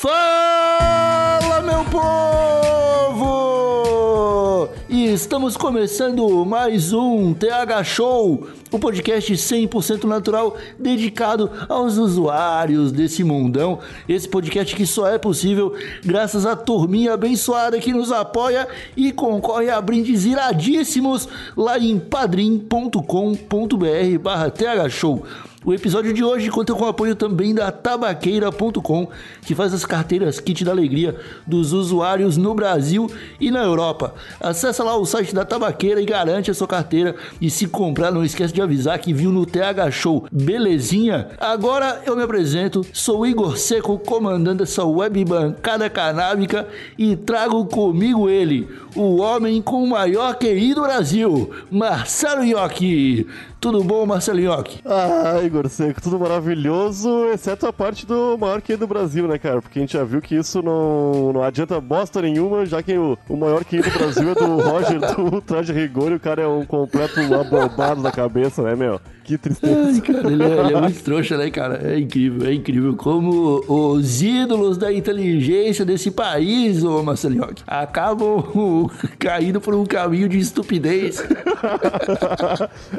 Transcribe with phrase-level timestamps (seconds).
[0.00, 3.18] Fala, meu povo!
[4.88, 13.24] E estamos começando mais um TH Show, o podcast 100% natural dedicado aos usuários desse
[13.24, 13.80] mundão.
[14.08, 19.68] Esse podcast que só é possível graças à turminha abençoada que nos apoia e concorre
[19.68, 23.02] a brindes iradíssimos lá em padrim.com.br
[24.22, 25.24] barra TH Show.
[25.68, 29.06] O episódio de hoje conta com o apoio também da tabaqueira.com,
[29.42, 31.14] que faz as carteiras kit da alegria
[31.46, 34.14] dos usuários no Brasil e na Europa.
[34.40, 37.14] Acesse lá o site da Tabaqueira e garante a sua carteira.
[37.38, 40.26] E se comprar, não esquece de avisar que viu no TH Show.
[40.32, 41.28] Belezinha?
[41.38, 48.30] Agora eu me apresento, sou Igor Seco, comandando essa web bancada canábica e trago comigo
[48.30, 53.26] ele, o homem com o maior QI do Brasil, Marcelo Iocchi.
[53.60, 54.80] Tudo bom, Marcelo Iocchi?
[54.84, 59.60] Ah, Igor Seco, tudo maravilhoso, exceto a parte do maior QI do Brasil, né, cara?
[59.60, 63.18] Porque a gente já viu que isso não, não adianta bosta nenhuma, já que o,
[63.28, 66.46] o maior QI do Brasil é do Roger do Traje Rigor e o cara é
[66.46, 69.00] um completo abobado da cabeça, né, meu?
[69.28, 69.90] Que tristeza.
[69.92, 71.80] Ai, cara, ele é, ele é muito trouxa, né, cara?
[71.84, 78.88] É incrível, é incrível como os ídolos da inteligência desse país, ô Marcelinhoque, acabam
[79.18, 81.22] caindo por um caminho de estupidez.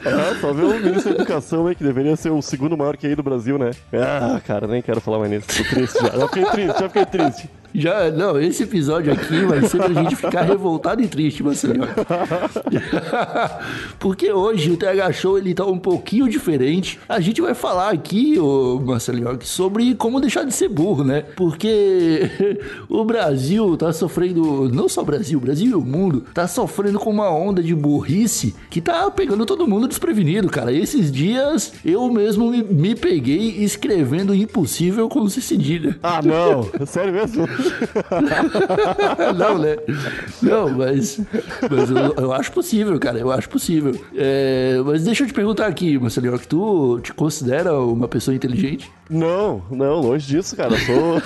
[0.05, 3.15] É, só ver o ministro da Educação aí, que deveria ser o segundo maior QI
[3.15, 3.71] do Brasil, né?
[3.93, 5.47] Ah, cara, nem quero falar mais nisso.
[5.47, 6.17] Tô triste já.
[6.17, 7.49] Já fiquei triste, já fiquei triste.
[7.73, 11.87] Já, não, esse episódio aqui vai ser pra gente ficar revoltado e triste, Marcelinho.
[13.99, 16.99] Porque hoje o TH Show ele tá um pouquinho diferente.
[17.07, 21.23] A gente vai falar aqui, ô Marcelinho, sobre como deixar de ser burro, né?
[21.35, 22.29] Porque
[22.89, 26.99] o Brasil tá sofrendo, não só o Brasil, o Brasil e o mundo, tá sofrendo
[26.99, 30.71] com uma onda de burrice que tá pegando todo mundo desprevenido, cara.
[30.71, 35.97] Esses dias eu mesmo me, me peguei escrevendo impossível com C cedilha.
[36.01, 36.85] Ah, não.
[36.85, 37.47] Sério mesmo?
[39.37, 39.77] não, né?
[40.41, 41.19] Não, mas,
[41.69, 43.19] mas eu, eu acho possível, cara.
[43.19, 43.99] Eu acho possível.
[44.15, 48.91] É, mas deixa eu te perguntar aqui, Marcelinho, que tu te considera uma pessoa inteligente?
[49.09, 50.71] Não, não, longe disso, cara.
[50.71, 51.21] Eu sou.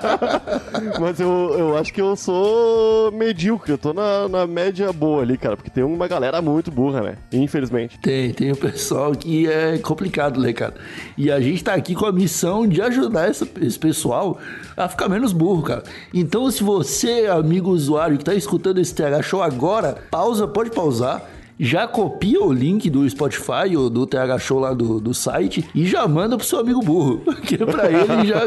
[0.98, 3.72] Mas eu, eu acho que eu sou medíocre.
[3.72, 5.58] Eu tô na, na média boa ali, cara.
[5.58, 7.16] Porque tem uma galera muito burra, né?
[7.32, 7.98] Infelizmente.
[7.98, 10.74] Tem, tem o pessoal que é complicado, né, cara?
[11.18, 14.38] E a gente tá aqui com a missão de ajudar essa, esse pessoal
[14.74, 15.82] a ficar menos burro, cara.
[16.14, 21.33] Então, se você, amigo usuário, que tá escutando esse TH Show agora, pausa, pode pausar
[21.58, 25.86] já copia o link do Spotify ou do TH Show lá do, do site e
[25.86, 28.40] já manda pro seu amigo burro, que é pra ele já,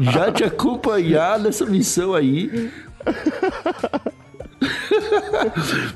[0.00, 2.70] já te acompanhar nessa missão aí.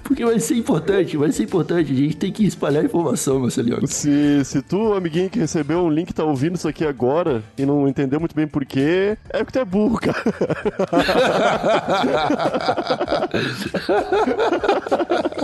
[0.03, 1.93] Porque vai ser importante, vai ser importante.
[1.93, 3.87] A gente tem que espalhar informação, Marcelinho.
[3.87, 7.87] Se, se tu, amiguinho que recebeu um link, tá ouvindo isso aqui agora e não
[7.87, 10.25] entendeu muito bem porquê, é porque tu é burro, cara.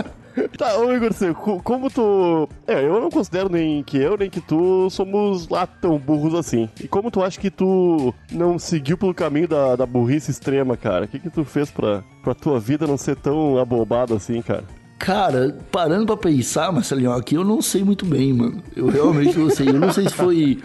[0.57, 1.11] Tá, ô Igor,
[1.63, 2.47] como tu.
[2.67, 6.69] É, eu não considero nem que eu, nem que tu somos lá tão burros assim.
[6.81, 11.05] E como tu acha que tu não seguiu pelo caminho da, da burrice extrema, cara?
[11.05, 14.63] O que que tu fez pra, pra tua vida não ser tão abobado assim, cara?
[14.99, 18.63] Cara, parando pra pensar, Marcelinho, aqui eu não sei muito bem, mano.
[18.75, 19.67] Eu realmente não sei.
[19.67, 20.59] Eu não sei se foi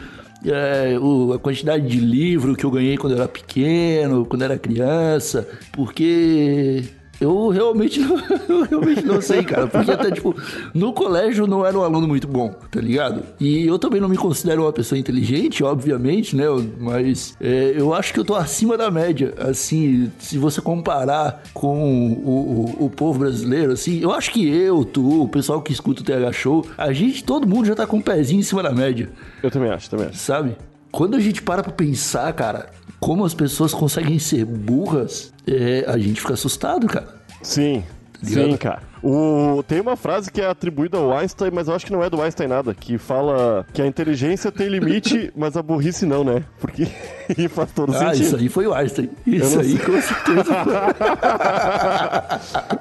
[0.45, 4.47] é, o, a quantidade de livro que eu ganhei quando eu era pequeno, quando eu
[4.47, 6.85] era criança, porque
[7.21, 8.17] eu realmente não,
[8.49, 9.67] eu realmente não sei, cara.
[9.67, 10.35] Porque até, tipo,
[10.73, 13.23] no colégio não era um aluno muito bom, tá ligado?
[13.41, 16.45] E eu também não me considero uma pessoa inteligente, obviamente, né?
[16.79, 19.35] Mas é, eu acho que eu tô acima da média.
[19.39, 24.85] Assim, se você comparar com o, o, o, povo brasileiro, assim, eu acho que eu,
[24.85, 27.99] tu, o pessoal que escuta o TH Show, a gente, todo mundo já tá com
[27.99, 29.11] um pezinho em cima da média.
[29.43, 30.19] Eu também acho, também acho.
[30.19, 30.57] Sabe?
[30.91, 35.99] Quando a gente para pra pensar, cara, como as pessoas conseguem ser burras, é, a
[35.99, 37.17] gente fica assustado, cara.
[37.43, 37.85] Sim,
[38.23, 38.83] sim, cara.
[39.03, 42.11] O, tem uma frase que é atribuída ao Einstein, mas eu acho que não é
[42.11, 46.43] do Einstein nada, que fala que a inteligência tem limite, mas a burrice não, né?
[46.61, 46.87] Porque
[47.49, 48.23] faz todo ah, sentido.
[48.23, 49.11] isso aí foi o Einstein.
[49.27, 50.55] Isso aí, com certeza.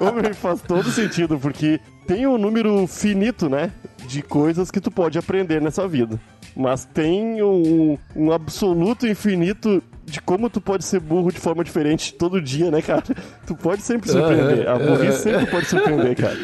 [0.00, 3.70] Homem, faz todo sentido, porque tem um número finito, né?
[4.06, 6.18] De coisas que tu pode aprender nessa vida.
[6.58, 12.12] Mas tem um, um absoluto infinito de como tu pode ser burro de forma diferente
[12.12, 13.04] todo dia, né, cara?
[13.46, 14.66] Tu pode sempre surpreender.
[14.66, 16.36] É, A burrice sempre pode surpreender, cara.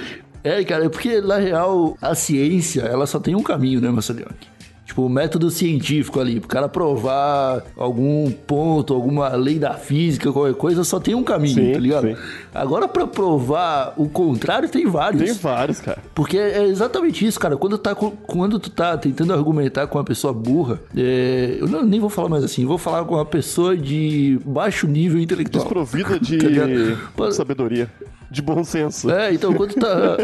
[0.45, 4.47] É, cara, é porque na real a ciência, ela só tem um caminho, né, Massalioque?
[4.85, 10.55] Tipo, o método científico ali, pro cara provar algum ponto, alguma lei da física, qualquer
[10.55, 12.07] coisa, só tem um caminho, Sim, tá ligado?
[12.09, 12.17] sim.
[12.55, 15.23] Agora, pra provar o contrário, tem vários.
[15.23, 15.99] Tem vários, cara.
[16.15, 17.57] Porque é exatamente isso, cara.
[17.57, 21.99] Quando, tá, quando tu tá tentando argumentar com uma pessoa burra, é, eu não- nem
[21.99, 25.65] vou falar mais assim, vou falar com uma pessoa de baixo nível intelectual.
[25.65, 26.39] Desprovida de
[27.17, 27.89] Tá sabedoria,
[28.35, 29.11] de bom senso.
[29.11, 30.17] É, então quando tá.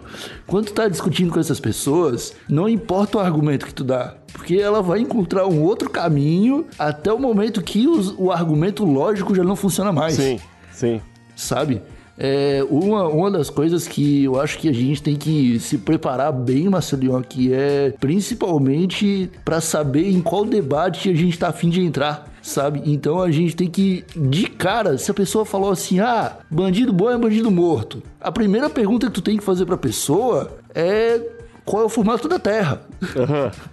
[0.46, 4.14] quando tá discutindo com essas pessoas, não importa o argumento que tu dá.
[4.32, 9.34] Porque ela vai encontrar um outro caminho até o momento que os- o argumento lógico
[9.34, 10.14] já não funciona mais.
[10.14, 10.38] Sim,
[10.72, 11.00] sim.
[11.34, 11.82] Sabe?
[12.18, 16.32] É, uma, uma das coisas que eu acho que a gente tem que se preparar
[16.32, 21.82] bem, Marcelinho, que é principalmente pra saber em qual debate a gente tá afim de
[21.82, 22.82] entrar, sabe?
[22.84, 27.10] Então a gente tem que, de cara, se a pessoa falou assim, ah, bandido bom
[27.10, 28.02] é bandido morto.
[28.20, 31.20] A primeira pergunta que tu tem que fazer pra pessoa é
[31.66, 32.80] qual é o formato da Terra.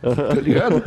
[0.01, 0.81] tá ligado?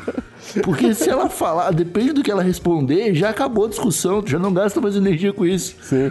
[0.64, 4.38] Porque se ela falar, depende do que ela responder, já acabou a discussão, tu já
[4.38, 5.76] não gasta mais energia com isso.
[5.82, 6.10] Sim.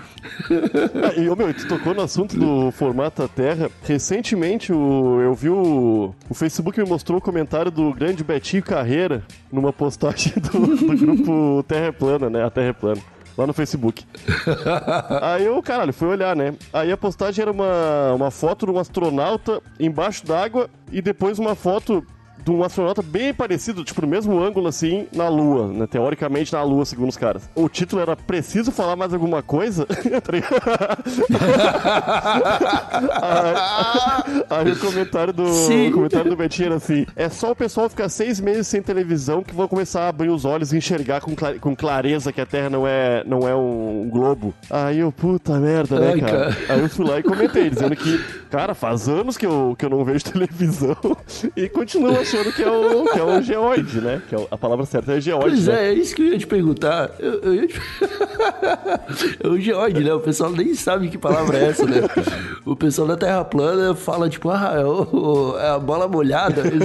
[1.03, 3.71] Ah, e, ô, meu, tu tocou no assunto do formato da Terra.
[3.83, 9.23] Recentemente, o, eu vi o, o Facebook me mostrou o comentário do grande Betinho Carreira
[9.51, 12.43] numa postagem do, do grupo Terra é Plana, né?
[12.43, 13.16] A Terra é Plana.
[13.37, 14.03] Lá no Facebook.
[15.21, 16.55] Aí eu, caralho, fui olhar, né?
[16.73, 21.53] Aí a postagem era uma, uma foto de um astronauta embaixo d'água e depois uma
[21.53, 22.03] foto
[22.43, 25.87] de um astronauta bem parecido, tipo, no mesmo ângulo, assim, na Lua, né?
[25.87, 27.49] Teoricamente na Lua, segundo os caras.
[27.55, 29.85] O título era Preciso Falar Mais Alguma Coisa?
[30.17, 30.43] Tá aí,
[34.49, 35.89] aí o comentário do, Sim.
[35.89, 39.43] o comentário do Betinho era assim: é só o pessoal ficar seis meses sem televisão
[39.43, 42.69] que vão começar a abrir os olhos e enxergar com, com clareza que a Terra
[42.69, 44.53] não é, não é um globo.
[44.69, 46.57] Aí eu, puta merda, né, cara.
[46.69, 48.19] Aí eu fui lá e comentei, dizendo que,
[48.49, 50.95] cara, faz anos que eu, que eu não vejo televisão
[51.55, 54.21] e continuo achando que é o, que é o geoide, né?
[54.27, 55.49] Que é a palavra certa é geoide.
[55.49, 55.85] Pois né?
[55.85, 57.11] é, é isso que eu ia te perguntar.
[57.19, 57.79] Eu, eu ia te...
[59.43, 60.13] é o geóide, né?
[60.13, 62.01] O pessoal nem sabe que palavra é essa, né?
[62.65, 66.63] O pessoal da Terra plana fala, tipo, ah, é, o- é a bola molhada.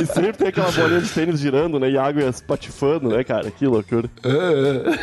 [0.00, 1.90] E sempre tem aquela bolinha de tênis girando, né?
[1.90, 3.50] E a água ia espatifando, né, cara?
[3.50, 4.08] Que loucura.
[4.24, 4.98] É,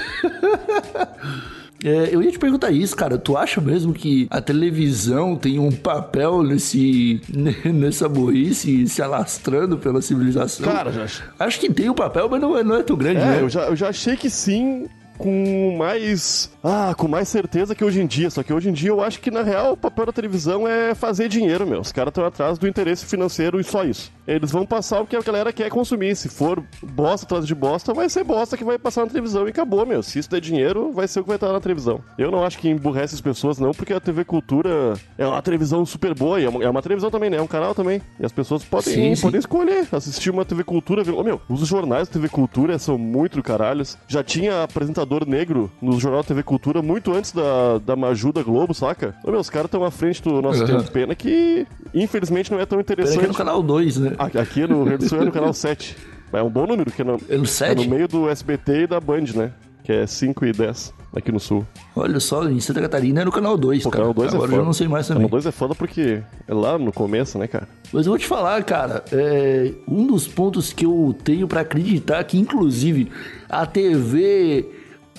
[1.89, 3.17] eu ia te perguntar isso, cara.
[3.17, 7.21] Tu acha mesmo que a televisão tem um papel nesse,
[7.65, 10.65] nessa burrice se alastrando pela civilização?
[10.65, 11.05] Cara, já,
[11.39, 13.41] Acho que tem um papel, mas não é, não é tão grande, É, né?
[13.41, 14.87] eu já, eu já achei que sim,
[15.23, 16.51] com mais.
[16.61, 18.29] Ah, com mais certeza que hoje em dia.
[18.29, 20.93] Só que hoje em dia eu acho que, na real, o papel da televisão é
[20.93, 21.79] fazer dinheiro, meu.
[21.79, 24.11] Os caras estão atrás do interesse financeiro e só isso.
[24.27, 26.15] Eles vão passar o que a galera quer consumir.
[26.15, 29.49] Se for bosta atrás de bosta, vai ser bosta que vai passar na televisão e
[29.49, 30.03] acabou, meu.
[30.03, 32.01] Se isso der dinheiro, vai ser o que vai estar na televisão.
[32.17, 35.85] Eu não acho que emburrece as pessoas, não, porque a TV Cultura é uma televisão
[35.85, 37.37] super boa e é uma, é uma televisão também, né?
[37.37, 38.01] É um canal também.
[38.19, 39.21] E as pessoas podem, Sim, sim.
[39.21, 41.01] podem escolher assistir uma TV Cultura.
[41.13, 43.97] Ô, meu, os jornais da TV Cultura são muito caralhos.
[44.07, 48.73] Já tinha apresentador negro no jornal TV Cultura muito antes da, da Maju da Globo,
[48.73, 49.15] saca?
[49.23, 50.67] Ô, meu, os caras estão à frente do nosso Uhum.
[50.67, 50.91] tempo.
[50.91, 53.19] Pena que, infelizmente, não é tão Pera interessante.
[53.19, 54.13] aqui no canal 2, né?
[54.17, 55.95] Aqui- no Rio do Sul é no canal 7.
[56.31, 57.83] É um bom número, porque é no, É no é 7?
[57.87, 59.51] no meio do SBT e da Band, né?
[59.83, 61.63] Que é 5 e 10 aqui no Sul.
[61.95, 64.03] Olha só, em Santa Catarina é no canal 2, Pô, cara.
[64.03, 64.61] canal 2 é Agora foda.
[64.61, 65.23] eu não sei mais O também.
[65.27, 67.67] canal 2 é foda porque é lá no começo, né, cara?
[67.91, 72.23] Mas eu vou te falar, cara, é, um dos pontos que eu tenho pra acreditar
[72.23, 73.11] que, inclusive,
[73.49, 74.65] a TV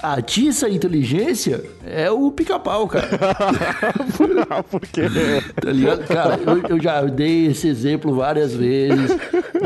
[0.02, 3.08] atiça a inteligência é o pica-pau, cara.
[4.70, 5.02] porque.
[5.60, 6.06] Tá ligado?
[6.06, 9.16] Cara, eu, eu já dei esse exemplo várias vezes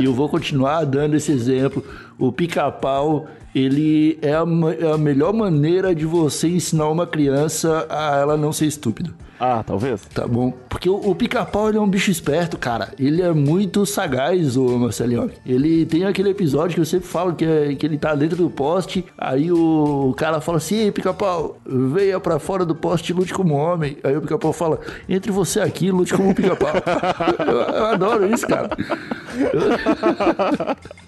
[0.01, 1.85] e eu vou continuar dando esse exemplo.
[2.19, 4.45] O pica-pau, ele é a,
[4.79, 9.11] é a melhor maneira de você ensinar uma criança a ela não ser estúpida.
[9.39, 10.01] Ah, talvez.
[10.13, 10.53] Tá bom?
[10.69, 12.93] Porque o, o pica-pau ele é um bicho esperto, cara.
[12.99, 15.31] Ele é muito sagaz, o Marcelinho.
[15.47, 18.51] Ele tem aquele episódio que eu sempre falo que, é, que ele tá dentro do
[18.51, 19.05] poste.
[19.17, 23.97] Aí o cara fala assim: pica-pau, venha pra fora do poste e lute como homem.
[24.03, 26.73] Aí o pica-pau fala: Entre você aqui e lute como um pica-pau.
[27.47, 28.69] eu, eu adoro isso, cara.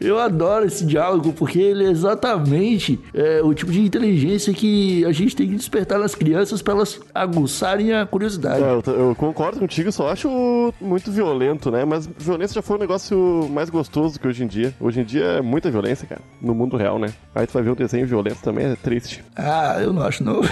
[0.00, 5.12] Eu adoro esse diálogo porque ele é exatamente é, o tipo de inteligência que a
[5.12, 8.62] gente tem que despertar nas crianças para elas aguçarem a curiosidade.
[8.62, 11.84] É, eu, eu concordo contigo, só acho muito violento, né?
[11.84, 14.74] Mas violência já foi um negócio mais gostoso que hoje em dia.
[14.80, 16.20] Hoje em dia é muita violência, cara.
[16.40, 17.08] No mundo real, né?
[17.34, 19.24] Aí tu vai ver um desenho violento também, é triste.
[19.36, 20.40] Ah, eu não acho não.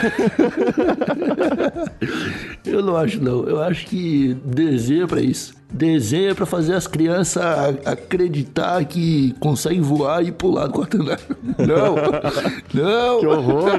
[2.65, 3.45] eu não acho não.
[3.45, 5.55] Eu acho que desenho é pra isso.
[5.75, 7.43] Desenho é pra fazer as crianças
[7.85, 11.19] acreditar que conseguem voar e pular do quarto andar.
[11.59, 11.97] Não,
[12.73, 13.21] não.
[13.21, 13.79] Que horror.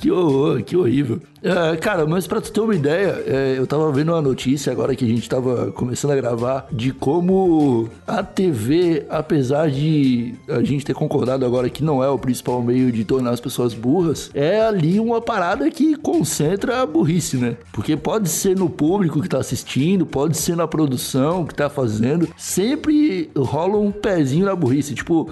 [0.00, 1.20] Que horror, que horrível.
[1.42, 4.96] É, cara, mas pra tu ter uma ideia, é, eu tava vendo uma notícia agora
[4.96, 10.86] que a gente tava começando a gravar de como a TV, apesar de a gente
[10.86, 14.62] ter concordado agora que não é o principal meio de tornar as pessoas burras, é
[14.62, 17.58] ali uma parada que concentra a burrice, né?
[17.70, 22.26] Porque pode ser no público que tá assistindo, pode ser na produção que tá fazendo,
[22.38, 24.94] sempre rola um pezinho na burrice.
[24.94, 25.30] Tipo,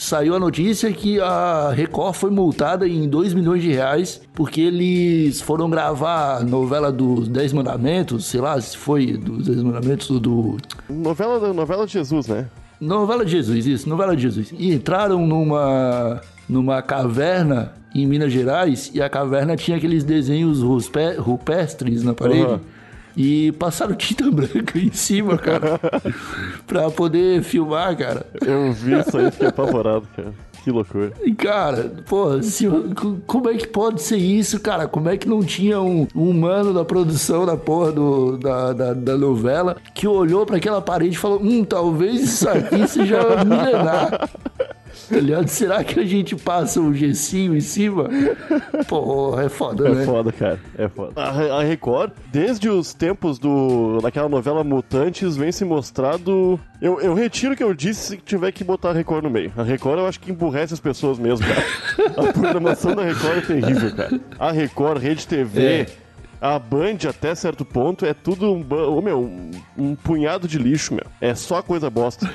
[0.00, 5.42] Saiu a notícia que a Record foi multada em 2 milhões de reais porque eles
[5.42, 10.18] foram gravar a novela dos 10 Mandamentos, sei lá se foi dos 10 Mandamentos ou
[10.18, 10.56] do.
[10.88, 12.48] Novela, novela de Jesus, né?
[12.80, 14.54] Novela de Jesus, isso, novela de Jesus.
[14.58, 20.62] E entraram numa, numa caverna em Minas Gerais e a caverna tinha aqueles desenhos
[21.18, 22.44] rupestres na parede.
[22.44, 22.60] Aham.
[23.22, 25.78] E passaram tinta branca em cima, cara,
[26.66, 28.24] pra poder filmar, cara.
[28.40, 30.32] Eu vi isso aí fiquei apavorado, cara.
[30.64, 31.12] Que loucura.
[31.38, 34.86] Cara, pô, se- co- como é que pode ser isso, cara?
[34.88, 38.92] Como é que não tinha um, um humano da produção da porra do, da, da,
[38.94, 44.28] da novela que olhou pra aquela parede e falou: Hum, talvez isso aqui seja milenar.
[45.08, 45.48] Tá ligado?
[45.48, 48.08] Será que a gente passa um gessinho em cima?
[48.88, 50.04] Pô, é foda, É né?
[50.04, 50.60] foda, cara.
[50.76, 51.12] É foda.
[51.20, 56.58] A, a Record, desde os tempos do daquela novela Mutantes, vem se mostrado.
[56.80, 59.52] Eu, eu retiro o que eu disse se tiver que botar a Record no meio.
[59.56, 62.28] A Record eu acho que emburrece as pessoas mesmo, cara.
[62.28, 64.20] A programação da Record é terrível, cara.
[64.38, 65.62] A Record, Rede TV.
[65.66, 65.86] É.
[66.40, 68.64] A Band, até certo ponto, é tudo um,
[68.96, 71.04] ô, meu, um, um punhado de lixo, meu.
[71.20, 72.26] É só coisa bosta.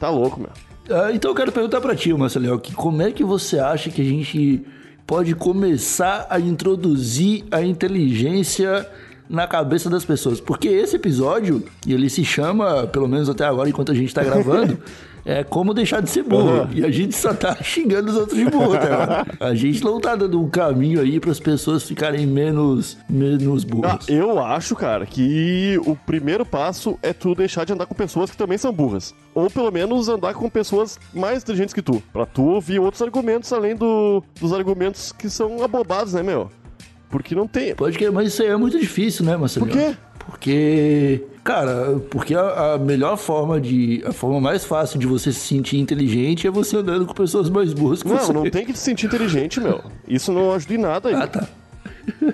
[0.00, 0.50] Tá louco, meu.
[0.90, 4.00] Ah, então eu quero perguntar pra ti, Marcelo, que como é que você acha que
[4.00, 4.64] a gente
[5.06, 8.88] pode começar a introduzir a inteligência
[9.28, 10.40] na cabeça das pessoas?
[10.40, 14.78] Porque esse episódio, ele se chama, pelo menos até agora, enquanto a gente tá gravando,
[15.26, 16.60] é como deixar de ser burro.
[16.62, 16.68] Uhum.
[16.72, 19.26] E a gente só tá xingando os outros de burro agora.
[19.40, 23.68] A gente não tá dando um caminho aí para as pessoas ficarem menos, menos Ah,
[23.68, 24.08] burras.
[24.08, 28.36] eu acho, cara, que o primeiro passo é tu deixar de andar com pessoas que
[28.36, 29.12] também são burras.
[29.34, 32.00] Ou pelo menos andar com pessoas mais inteligentes que tu.
[32.12, 36.48] Pra tu ouvir outros argumentos além do, dos argumentos que são abobados, né, meu?
[37.10, 37.74] Porque não tem.
[37.74, 39.66] Pode que, mas isso aí é muito difícil, né, Marcelo?
[39.66, 39.96] Por quê?
[40.24, 44.02] Porque, cara, porque a, a melhor forma de.
[44.04, 47.72] A forma mais fácil de você se sentir inteligente é você andando com pessoas mais
[47.72, 48.32] burras que você.
[48.32, 49.80] Não, não tem que te sentir inteligente, meu.
[50.08, 51.14] Isso não ajuda em nada aí.
[51.14, 51.46] Ah, tá.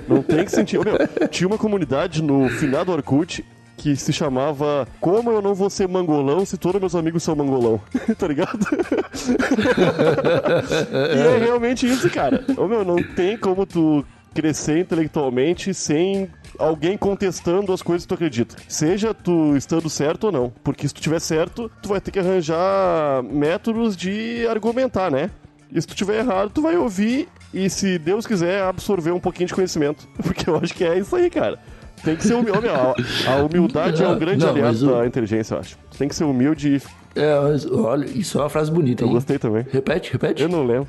[0.09, 0.81] Não tem que sentir.
[0.83, 0.97] Meu,
[1.28, 3.45] tinha uma comunidade no final do Orkut
[3.76, 7.81] que se chamava Como eu não vou ser mangolão se todos meus amigos são mangolão?
[8.16, 8.59] tá ligado?
[11.14, 12.45] e é realmente isso, cara.
[12.57, 18.14] Ô, meu, não tem como tu crescer intelectualmente sem alguém contestando as coisas que tu
[18.14, 18.56] acredita.
[18.68, 20.52] Seja tu estando certo ou não.
[20.62, 25.30] Porque se tu tiver certo, tu vai ter que arranjar métodos de argumentar, né?
[25.70, 29.46] E se tu tiver errado, tu vai ouvir e, se Deus quiser, absorver um pouquinho
[29.46, 30.06] de conhecimento.
[30.22, 31.58] Porque eu acho que é isso aí, cara.
[32.04, 32.66] Tem que ser humilde.
[32.68, 35.78] A humildade é um grande Não, aliado da inteligência, eu acho.
[35.96, 36.82] Tem que ser humilde e.
[37.18, 39.14] É, mas olha, isso é uma frase bonita, Eu hein?
[39.14, 39.64] gostei também.
[39.70, 40.42] Repete, repete.
[40.42, 40.88] Eu não lembro.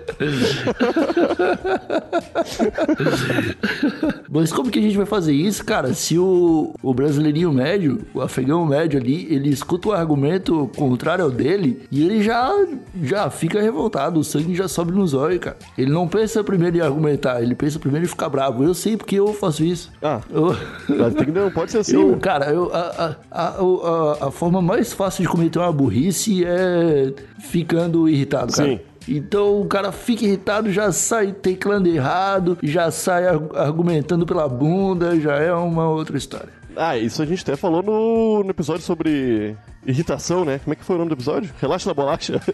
[4.29, 5.93] Mas como que a gente vai fazer isso, cara?
[5.93, 11.31] Se o, o brasileirinho médio, o afegão médio ali, ele escuta o argumento contrário ao
[11.31, 12.51] dele e ele já,
[13.03, 15.57] já fica revoltado, o sangue já sobe nos olhos, cara.
[15.77, 18.63] Ele não pensa primeiro em argumentar, ele pensa primeiro em ficar bravo.
[18.63, 19.91] Eu sei porque eu faço isso.
[20.01, 20.55] Ah, Eu-
[20.89, 21.95] mas tem que, não pode ser assim.
[21.95, 22.17] Eu, meu.
[22.19, 28.07] cara, eu, a, a, a, a forma mais fácil de cometer uma burrice é ficando
[28.07, 28.69] irritado, cara.
[28.69, 28.79] Sim.
[29.07, 35.19] Então o cara fica irritado, já sai teclando errado, já sai ar- argumentando pela bunda,
[35.19, 36.49] já é uma outra história.
[36.75, 40.59] Ah, isso a gente até falou no, no episódio sobre irritação, né?
[40.59, 41.49] Como é que foi o nome do episódio?
[41.59, 42.39] Relaxa na bolacha.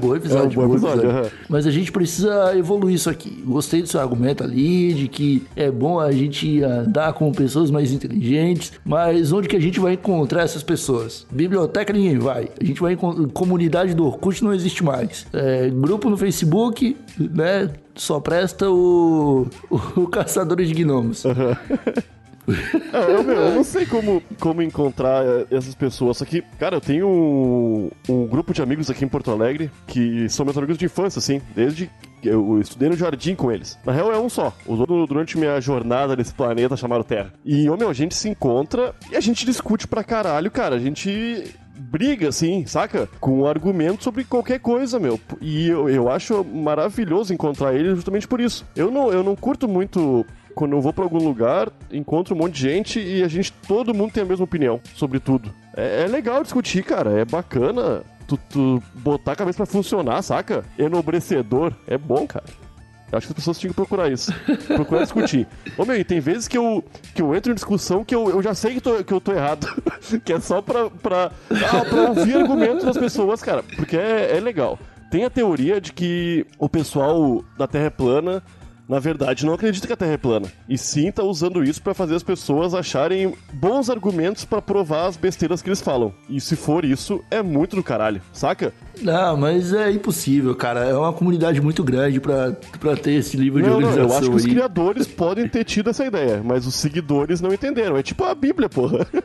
[0.00, 1.10] Bom episódio, É um bom episódio, episódio.
[1.10, 1.30] aham.
[1.48, 3.42] Mas a gente precisa evoluir isso aqui.
[3.44, 7.92] Gostei do seu argumento ali, de que é bom a gente andar com pessoas mais
[7.92, 11.26] inteligentes, mas onde que a gente vai encontrar essas pessoas?
[11.30, 12.50] Biblioteca ninguém vai.
[12.60, 13.26] A gente vai encontrar.
[13.32, 15.26] Comunidade do Orkut não existe mais.
[15.32, 17.70] É, grupo no Facebook, né?
[17.94, 19.46] Só presta o,
[19.96, 21.24] o Caçadores de Gnomos.
[21.24, 22.02] É,
[23.08, 26.20] eu, meu, eu não sei como, como encontrar eh, essas pessoas.
[26.22, 30.44] Que, cara, eu tenho um, um grupo de amigos aqui em Porto Alegre que são
[30.44, 31.90] meus amigos de infância, assim, desde
[32.22, 33.78] eu estudei no jardim com eles.
[33.84, 34.52] Na real, é um só.
[34.66, 37.32] Os outros durante minha jornada nesse planeta chamado Terra.
[37.44, 40.76] E, ô, meu, a gente se encontra e a gente discute pra caralho, cara.
[40.76, 43.08] A gente briga, assim, saca?
[43.20, 45.18] Com um argumento sobre qualquer coisa, meu.
[45.40, 48.66] E eu, eu acho maravilhoso encontrar ele justamente por isso.
[48.74, 50.26] Eu não, eu não curto muito
[50.58, 53.94] quando eu vou pra algum lugar, encontro um monte de gente e a gente, todo
[53.94, 55.54] mundo tem a mesma opinião sobre tudo.
[55.76, 60.64] É, é legal discutir, cara, é bacana tu, tu botar a cabeça pra funcionar, saca?
[60.76, 62.46] Enobrecedor, é bom, cara.
[63.12, 64.34] Eu acho que as pessoas tinham que procurar isso.
[64.66, 65.46] Procurar discutir.
[65.78, 66.84] Ô meu, e tem vezes que eu,
[67.14, 69.32] que eu entro em discussão que eu, eu já sei que, tô, que eu tô
[69.32, 69.64] errado.
[70.24, 73.62] que é só pra, pra, ah, pra ouvir argumentos das pessoas, cara.
[73.76, 74.76] Porque é, é legal.
[75.08, 78.42] Tem a teoria de que o pessoal da Terra é plana
[78.88, 80.46] na verdade, não acredita que a Terra é plana.
[80.68, 85.16] E sim tá usando isso para fazer as pessoas acharem bons argumentos para provar as
[85.16, 86.12] besteiras que eles falam.
[86.28, 88.72] E se for isso, é muito do caralho, saca?
[89.02, 90.84] Não, mas é impossível, cara.
[90.84, 94.10] É uma comunidade muito grande pra, pra ter esse livro de Não, não, organização.
[94.10, 94.50] eu acho que os aí.
[94.52, 97.96] criadores podem ter tido essa ideia, mas os seguidores não entenderam.
[97.96, 99.06] É tipo a Bíblia, porra.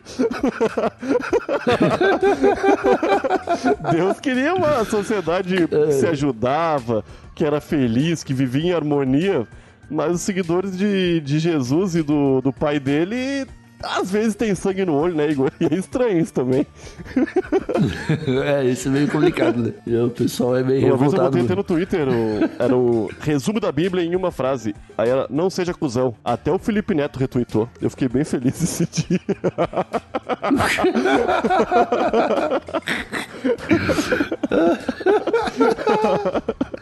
[3.92, 7.04] Deus queria uma sociedade que se ajudava,
[7.36, 9.48] que era feliz, que vivia em harmonia,
[9.90, 13.46] mas os seguidores de, de Jesus e do, do pai dele.
[13.86, 15.52] Às vezes tem sangue no olho, né, Igor?
[15.60, 16.66] E é estranho isso também.
[18.46, 19.74] é, isso é meio complicado, né?
[19.86, 21.32] E o pessoal é meio Uma vez eu revoltado.
[21.32, 24.74] botei até no Twitter, o- era o resumo da Bíblia em uma frase.
[24.98, 26.16] Aí era, não seja cuzão.
[26.24, 27.68] Até o Felipe Neto retweetou.
[27.82, 29.20] Eu fiquei bem feliz esse dia.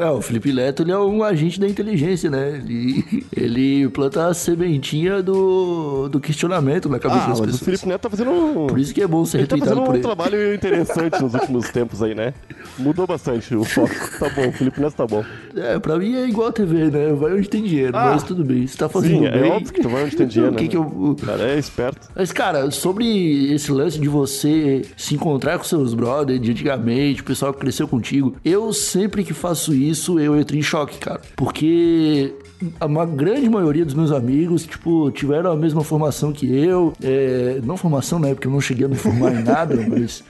[0.00, 2.62] Ah, o Felipe Neto ele é um agente da inteligência, né?
[2.64, 7.62] Ele, ele planta a sementinha do, do questionamento na cabeça Ah, das mas o pessoas.
[7.64, 8.66] Felipe Neto tá fazendo um...
[8.66, 10.02] Por isso que é bom ser Ele tá retweetado fazendo por um ele.
[10.02, 12.34] trabalho interessante nos últimos tempos aí, né?
[12.78, 13.94] Mudou bastante o foco.
[14.18, 15.24] Tá bom, o Felipe Neto tá bom.
[15.56, 17.12] É, pra mim é igual a TV, né?
[17.14, 18.66] Vai onde tem dinheiro, Ah, mas tudo bem.
[18.66, 19.50] Se tá fazendo Sim, é bem...
[19.50, 21.16] óbvio que tu vai onde tem dinheiro, O que né, que eu...
[21.24, 22.06] Cara é esperto.
[22.14, 27.24] Mas, cara, sobre esse lance de você se encontrar com seus brothers de antigamente, o
[27.24, 28.11] pessoal que cresceu contigo,
[28.44, 31.20] eu sempre que faço isso, eu entro em choque, cara.
[31.36, 32.34] Porque
[32.80, 36.92] a grande maioria dos meus amigos, tipo, tiveram a mesma formação que eu.
[37.02, 38.34] É, não formação, né?
[38.34, 40.22] Porque eu não cheguei a me formar em nada, mas.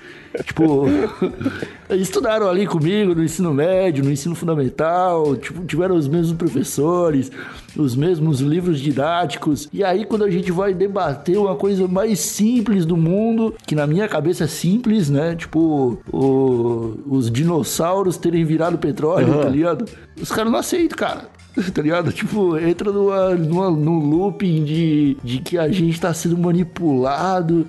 [0.44, 0.84] Tipo,
[1.90, 7.30] estudaram ali comigo no ensino médio, no ensino fundamental, tipo, tiveram os mesmos professores,
[7.76, 9.68] os mesmos livros didáticos.
[9.72, 13.86] E aí, quando a gente vai debater uma coisa mais simples do mundo, que na
[13.86, 15.34] minha cabeça é simples, né?
[15.34, 19.84] Tipo, o- os dinossauros terem virado petróleo, tá ligado?
[20.20, 21.28] Os caras não aceitam, cara.
[21.74, 22.10] Tá ligado?
[22.10, 27.66] Tipo, entra numa, numa, num looping de, de que a gente tá sendo manipulado.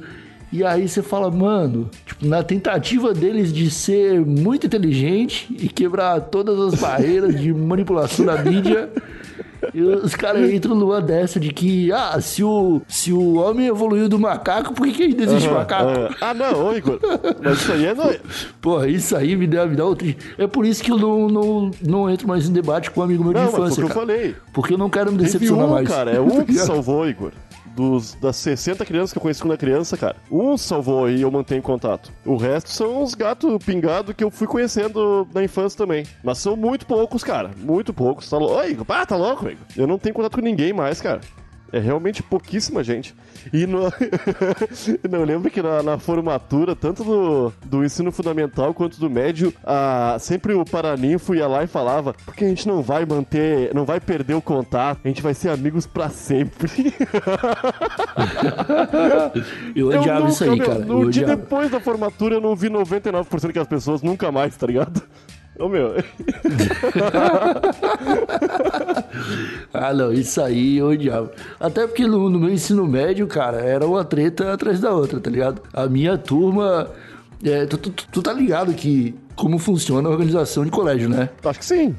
[0.53, 6.21] E aí você fala, mano, tipo, na tentativa deles de ser muito inteligente e quebrar
[6.21, 8.87] todas as barreiras de manipulação da mídia,
[10.03, 14.19] os caras entram numa dessa de que, ah, se o, se o homem evoluiu do
[14.19, 15.89] macaco, por que, que ainda existe macaco?
[16.21, 16.99] Ah, ah, não, ô Igor.
[17.41, 17.95] Mas isso aí é...
[17.95, 18.15] Não...
[18.61, 20.07] Porra, isso aí me dá, me dá outro.
[20.37, 23.23] É por isso que eu não, não, não entro mais em debate com um amigo
[23.23, 24.35] meu de Não, mas foi o infância, que eu falei.
[24.53, 25.87] Porque eu não quero me decepcionar um, mais.
[25.87, 27.31] cara, é um que salvou, Igor.
[27.75, 30.15] Dos, das 60 crianças que eu conheci quando era criança, cara.
[30.31, 32.11] Um salvou e eu mantenho contato.
[32.25, 36.05] O resto são os gatos pingados que eu fui conhecendo na infância também.
[36.23, 37.51] Mas são muito poucos, cara.
[37.57, 38.29] Muito poucos.
[38.29, 39.65] Tá Igor, ah, tá louco, Igor.
[39.75, 41.21] Eu não tenho contato com ninguém mais, cara.
[41.73, 43.15] É realmente pouquíssima gente.
[43.51, 43.91] E no...
[45.09, 49.51] não, eu lembro que na, na formatura, tanto do, do ensino fundamental quanto do médio,
[49.63, 53.85] a, sempre o Paraninfo ia lá e falava porque a gente não vai manter, não
[53.85, 56.93] vai perder o contato, a gente vai ser amigos pra sempre.
[59.75, 60.79] Eu odiava nunca- isso aí, cara.
[60.79, 64.67] No eu dia depois da formatura eu não vi 99% das pessoas nunca mais, tá
[64.67, 65.01] ligado?
[65.59, 65.93] Ô meu,
[69.73, 71.31] Ah, não, isso aí eu odiava.
[71.59, 75.29] Até porque no, no meu ensino médio, cara, era uma treta atrás da outra, tá
[75.29, 75.61] ligado?
[75.73, 76.89] A minha turma.
[77.43, 81.29] é, tu, tu- tu tá ligado que como funciona a organização de colégio, né?
[81.43, 81.95] acho que sim.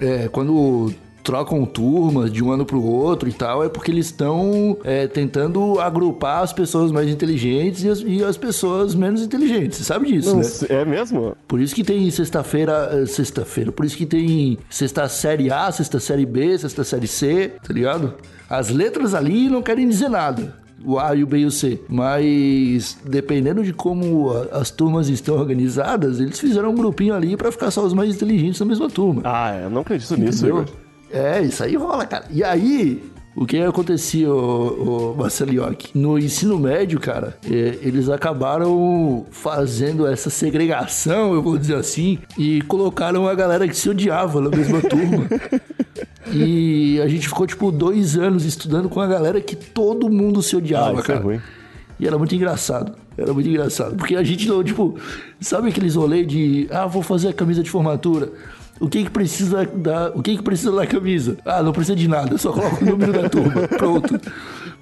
[0.00, 0.92] É, quando
[1.24, 5.80] trocam turmas de um ano pro outro e tal, é porque eles estão é, tentando
[5.80, 9.78] agrupar as pessoas mais inteligentes e as, e as pessoas menos inteligentes.
[9.78, 10.48] Você sabe disso, Não, né?
[10.68, 11.34] é mesmo?
[11.48, 15.98] Por isso que tem sexta-feira, eh, sexta-feira, por isso que tem sexta série A, sexta
[15.98, 18.14] série B, sexta série C, tá ligado?
[18.48, 20.62] As letras ali não querem dizer nada.
[20.84, 21.80] O A e o B e o C.
[21.88, 27.70] Mas dependendo de como as turmas estão organizadas, eles fizeram um grupinho ali pra ficar
[27.70, 29.22] só os mais inteligentes na mesma turma.
[29.24, 30.62] Ah, eu não acredito nisso, Entendeu?
[30.64, 30.83] Igor.
[31.14, 32.24] É, isso aí rola, cara.
[32.30, 33.02] E aí,
[33.36, 35.90] o que acontecia, o, o Marcelioque?
[35.96, 42.60] No ensino médio, cara, é, eles acabaram fazendo essa segregação, eu vou dizer assim, e
[42.62, 45.28] colocaram a galera que se odiava na mesma turma.
[46.32, 50.54] E a gente ficou, tipo, dois anos estudando com a galera que todo mundo se
[50.54, 51.20] Ah, odiava, isso é cara.
[51.20, 51.40] ruim.
[52.00, 52.94] E era muito engraçado.
[53.16, 53.94] Era muito engraçado.
[53.94, 54.98] Porque a gente não, tipo,
[55.40, 58.32] sabe aqueles rolês de, ah, vou fazer a camisa de formatura.
[58.80, 61.36] O que que precisa da, o que que precisa da camisa?
[61.44, 63.66] Ah, não precisa de nada, só coloca o número da turma.
[63.68, 64.20] Pronto.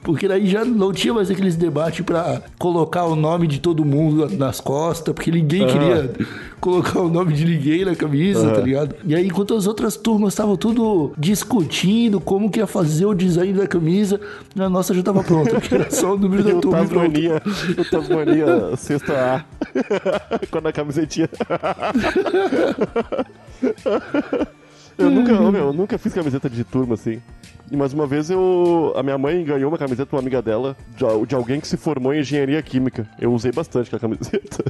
[0.03, 4.29] Porque daí já não tinha mais aqueles debates pra colocar o nome de todo mundo
[4.37, 6.13] nas costas, porque ninguém queria
[6.61, 8.97] colocar o nome de ninguém na camisa, tá ligado?
[9.05, 13.53] E aí, enquanto as outras turmas estavam tudo discutindo como que ia fazer o design
[13.53, 14.21] da camisa,
[14.59, 16.89] a nossa já tava pronta, porque era só o número da turma e.
[16.89, 17.43] Tasmania,
[17.79, 20.39] o Tasmania sexta A.
[20.51, 21.29] Quando a camisetinha.
[24.99, 27.21] eu nunca, ô, meu, eu nunca fiz camiseta de turma assim.
[27.71, 28.93] E mais uma vez eu.
[28.95, 31.79] A minha mãe ganhou uma camiseta de uma amiga dela, de, de alguém que se
[31.79, 33.09] formou em engenharia química.
[33.19, 34.63] Eu usei bastante aquela camiseta.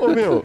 [0.00, 0.44] Ô meu,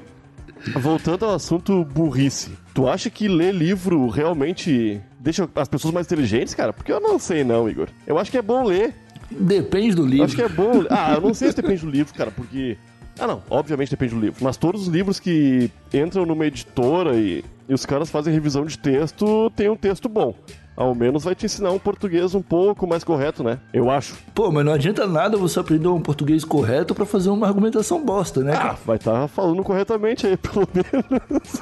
[0.76, 6.54] voltando ao assunto burrice, tu acha que ler livro realmente deixa as pessoas mais inteligentes,
[6.54, 6.72] cara?
[6.72, 7.88] Porque eu não sei não, Igor.
[8.06, 8.94] Eu acho que é bom ler.
[9.40, 10.26] Depende do Eu livro.
[10.26, 10.84] acho que é bom.
[10.90, 12.78] Ah, eu não sei se depende do livro, cara, porque.
[13.20, 14.44] Ah, não, obviamente depende do livro.
[14.44, 18.78] Mas todos os livros que entram numa editora e, e os caras fazem revisão de
[18.80, 20.34] texto, tem um texto bom.
[20.76, 23.60] Ao menos vai te ensinar um português um pouco mais correto, né?
[23.74, 24.16] Eu acho.
[24.34, 28.42] Pô, mas não adianta nada você aprender um português correto pra fazer uma argumentação bosta,
[28.42, 31.62] né, Ah, vai estar falando corretamente aí, pelo menos.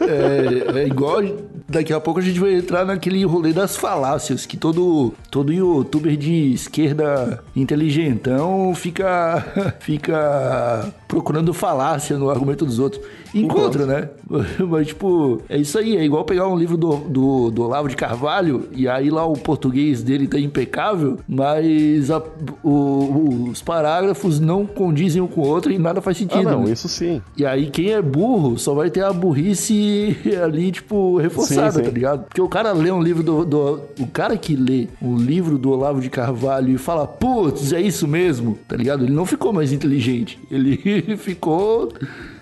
[0.00, 1.20] É, é igual.
[1.68, 6.16] Daqui a pouco a gente vai entrar naquele rolê das falácias, que todo, todo youtuber
[6.16, 9.44] de esquerda inteligentão fica,
[9.80, 13.02] fica procurando falácia no argumento dos outros.
[13.34, 14.08] Encontra, né?
[14.68, 15.96] Mas, tipo, é isso aí.
[15.96, 19.34] É igual pegar um livro do, do, do Olavo de Carvalho e aí lá o
[19.34, 22.22] português dele tá impecável, mas a-
[22.62, 26.50] o- os parágrafos não condizem um com o outro e nada faz Ah, sentido.
[26.50, 26.72] não, né?
[26.72, 27.20] isso sim.
[27.36, 31.84] E aí, quem é burro só vai ter a burrice ali, tipo, reforçada, Sim, sim.
[31.84, 32.24] tá ligado?
[32.24, 35.70] Porque o cara lê um livro do, do- O cara que lê um livro do
[35.70, 39.04] Olavo de Carvalho e fala, putz, é isso mesmo, tá ligado?
[39.04, 40.38] Ele não ficou mais inteligente.
[40.50, 41.92] Ele ficou.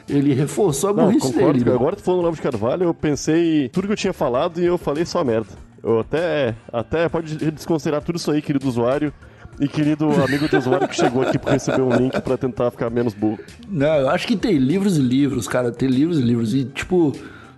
[0.08, 1.58] Ele reforçou a Não, burrice concordo.
[1.58, 1.70] dele.
[1.70, 4.64] Agora tu falou no Olavo de Carvalho, eu pensei tudo que eu tinha falado e
[4.64, 5.48] eu falei só merda.
[5.82, 9.12] Eu até, até pode desconsiderar tudo isso aí, querido usuário.
[9.60, 12.88] E querido amigo de usuário que chegou aqui pra receber um link pra tentar ficar
[12.90, 13.40] menos burro.
[13.68, 15.72] Não, eu acho que tem livros e livros, cara.
[15.72, 16.54] Tem livros e livros.
[16.54, 17.12] E, tipo,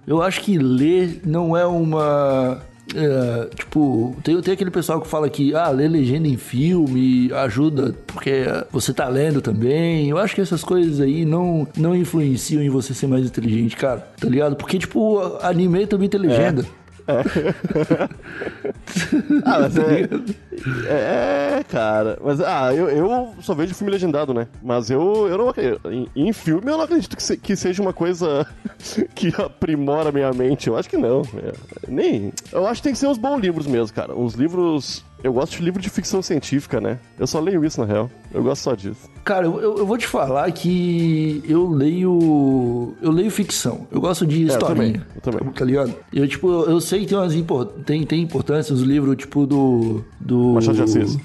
[0.06, 2.62] eu acho que ler não é uma.
[2.94, 7.94] É, tipo, tem, tem aquele pessoal que fala que, ah, ler legenda em filme ajuda
[8.06, 10.08] porque você tá lendo também.
[10.08, 14.06] Eu acho que essas coisas aí não, não influenciam em você ser mais inteligente, cara.
[14.18, 14.56] Tá ligado?
[14.56, 16.64] Porque, tipo, anime também tem legenda.
[19.44, 20.08] Ah, mas é.
[20.88, 22.18] É, cara.
[22.22, 24.46] Mas, ah, eu, eu só vejo filme legendado, né?
[24.62, 25.54] Mas eu, eu não.
[25.92, 28.46] Em, em filme eu não acredito que, se- que seja uma coisa
[29.14, 30.68] que aprimora minha mente.
[30.68, 31.22] Eu acho que não.
[31.36, 31.52] É,
[31.88, 32.32] nem.
[32.52, 34.14] Eu acho que tem que ser uns bons livros mesmo, cara.
[34.14, 35.04] Uns livros.
[35.22, 36.98] Eu gosto de livro de ficção científica, né?
[37.18, 38.10] Eu só leio isso, na real.
[38.32, 39.08] Eu gosto só disso.
[39.24, 42.94] Cara, eu, eu- vou te falar que eu leio.
[43.02, 43.86] Eu leio ficção.
[43.90, 45.52] Eu gosto de É, eu também, eu também.
[45.52, 45.94] Tá ligado?
[46.12, 50.02] Eu, tipo, eu sei que tem umas impor- tem, tem importância os livros, tipo, do.
[50.18, 51.18] do Machado de Assis.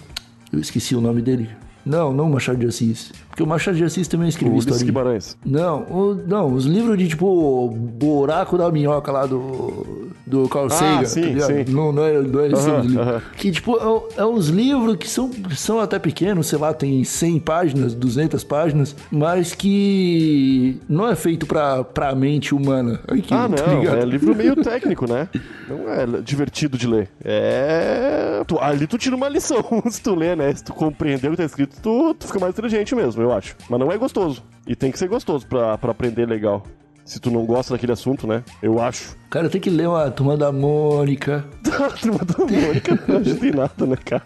[0.51, 1.49] Eu esqueci o nome dele.
[1.85, 3.11] Não, não Machado de Assis.
[3.35, 4.85] Porque o Machado de Assis também escreveu historinha.
[4.85, 5.37] Guimarães.
[5.45, 11.01] Não, o- não, os livros de tipo Buraco da Minhoca lá do, do Carl Sagan,
[11.01, 11.65] Ah, sim, tá sim.
[11.67, 13.21] Não, não é, não é esse livro.
[13.35, 13.75] Que tipo,
[14.17, 18.41] é, é uns livros que são, são até pequenos, sei lá, tem 100 páginas, 200
[18.45, 23.01] páginas, mas que não é feito pra, pra mente humana.
[23.05, 23.79] Aquilo, Ah, tá não.
[23.81, 23.97] ligado?
[23.97, 25.27] É livro meio técnico, né?
[25.67, 27.09] Não é divertido de ler.
[27.23, 28.43] É.
[28.47, 29.57] tu- ali tu tira uma lição
[29.89, 30.53] se tu ler, né?
[30.55, 33.55] Se tu compreender o que tá escrito, tu, tu fica mais inteligente mesmo, eu acho.
[33.69, 34.43] Mas não é gostoso.
[34.67, 36.63] E tem que ser gostoso pra, pra aprender legal.
[37.03, 38.43] Se tu não gosta daquele assunto, né?
[38.63, 39.15] Eu acho.
[39.29, 41.45] Cara, tem que ler uma turma da Mônica.
[41.67, 44.23] A turma da Mônica não ajuda em nada, né, cara?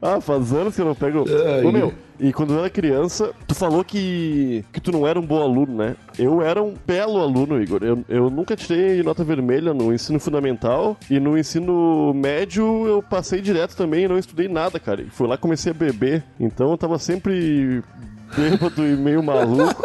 [0.03, 1.25] Ah, faz anos que eu não pego.
[1.29, 1.65] Ai.
[1.65, 5.27] Ô, meu, e quando eu era criança, tu falou que, que tu não era um
[5.27, 5.97] bom aluno, né?
[6.19, 7.83] Eu era um belo aluno, Igor.
[7.83, 13.41] Eu, eu nunca tirei nota vermelha no ensino fundamental e no ensino médio eu passei
[13.41, 15.03] direto também e não estudei nada, cara.
[15.03, 16.25] E fui lá comecei a beber.
[16.41, 17.83] Então eu tava sempre
[18.37, 19.83] bêbado e meio maluco.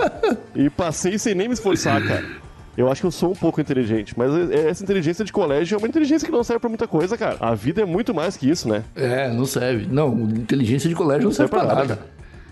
[0.55, 2.40] e passei sem nem me esforçar, cara.
[2.77, 5.88] Eu acho que eu sou um pouco inteligente, mas essa inteligência de colégio é uma
[5.88, 7.36] inteligência que não serve pra muita coisa, cara.
[7.39, 8.84] A vida é muito mais que isso, né?
[8.95, 9.88] É, não serve.
[9.91, 11.99] Não, inteligência de colégio não, serve pra nada.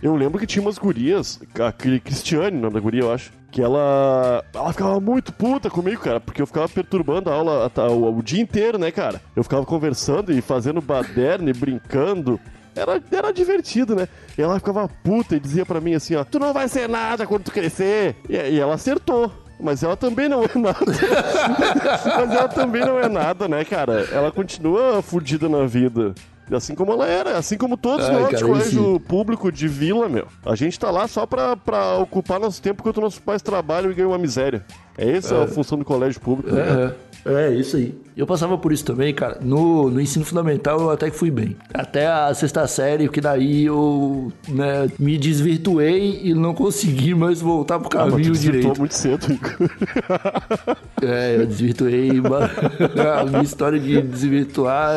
[0.02, 3.32] Eu lembro que tinha umas gurias, a Cri- Cristiane, o nome da guria, eu acho,
[3.52, 4.44] que ela.
[4.54, 8.24] Ela ficava muito puta comigo, cara, porque eu ficava perturbando a aula a- o, o
[8.24, 9.22] dia inteiro, né, cara?
[9.36, 12.40] Eu ficava conversando e fazendo baderna e brincando.
[12.76, 14.08] era, era divertido, né?
[14.38, 17.28] E ela ficava puta e dizia pra mim assim, ó, tu não vai ser nada
[17.28, 18.16] quando tu crescer.
[18.30, 19.30] E, e ela acertou.
[19.60, 20.80] Mas ela também não é nada.
[22.18, 24.08] Mas ela também não é nada, né, cara?
[24.12, 26.14] Ela continua fudida na vida.
[26.52, 29.68] Assim como ela era, assim como todos Ai, nós cara, de colégio esse- público de
[29.68, 30.26] vila, meu.
[30.44, 33.94] A gente tá lá só pra, pra ocupar nosso tempo enquanto nossos pais trabalham e
[33.94, 34.66] ganham uma miséria.
[35.00, 36.54] É essa a função do colégio público.
[36.54, 36.92] né?
[37.26, 37.94] É, é isso aí.
[38.16, 39.38] Eu passava por isso também, cara.
[39.42, 41.56] No, no ensino fundamental eu até que fui bem.
[41.74, 47.80] Até a sexta série, que daí eu né, me desvirtuei e não consegui mais voltar
[47.80, 48.80] pro Ah, mas caminho desvirtuou direito.
[48.80, 49.26] muito cedo.
[51.02, 52.10] É, eu desvirtuei.
[53.20, 54.92] a minha história de desvirtuar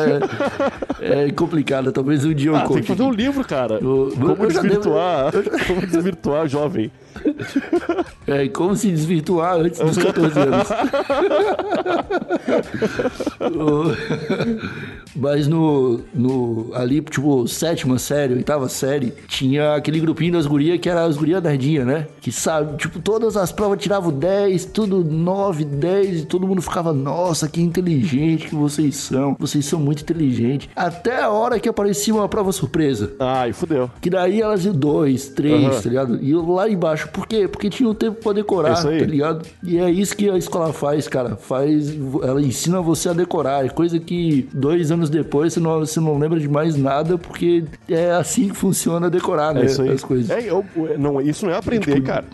[0.99, 1.91] é, é complicada.
[1.93, 2.81] Talvez um dia eu Ah, tem conte.
[2.81, 3.75] que fazer um livro, cara.
[3.75, 5.31] Eu- Como eu desvirtuar.
[5.67, 6.91] Como desvirtuar jovem.
[8.25, 10.67] É, como se desvirtuar antes dos 14 anos.
[15.15, 16.71] O- Mas no, no.
[16.73, 21.41] Ali, tipo, sétima série, oitava série, tinha aquele grupinho das gurias que era as gurias
[21.41, 22.07] nerdinha, né?
[22.21, 26.93] Que sabe, tipo, todas as provas tiravam 10, tudo 9, 10, e todo mundo ficava,
[26.93, 29.35] nossa, que inteligente que vocês são.
[29.39, 30.69] Vocês são muito inteligentes.
[30.75, 33.13] Até a hora que aparecia uma prova surpresa.
[33.19, 33.89] Ai, fudeu.
[34.01, 35.81] Que daí elas iam dois, três, Aham.
[35.81, 36.19] tá ligado?
[36.23, 37.09] E lá embaixo.
[37.09, 37.47] Por quê?
[37.47, 38.99] Porque tinha um tempo pra decorar, Isso aí.
[38.99, 39.45] tá ligado?
[39.63, 41.35] E é isso que a escola faz, cara.
[41.35, 41.93] Faz.
[42.23, 43.65] Ela ensina você a decorar.
[43.65, 47.63] É coisa que dois anos depois você não, você não lembra de mais nada, porque
[47.89, 49.61] é assim que funciona decorar, né?
[49.61, 49.89] É isso aí.
[49.89, 50.29] As coisas.
[50.29, 50.65] É, eu-
[50.97, 52.25] não, isso não é aprender, Tipo- cara.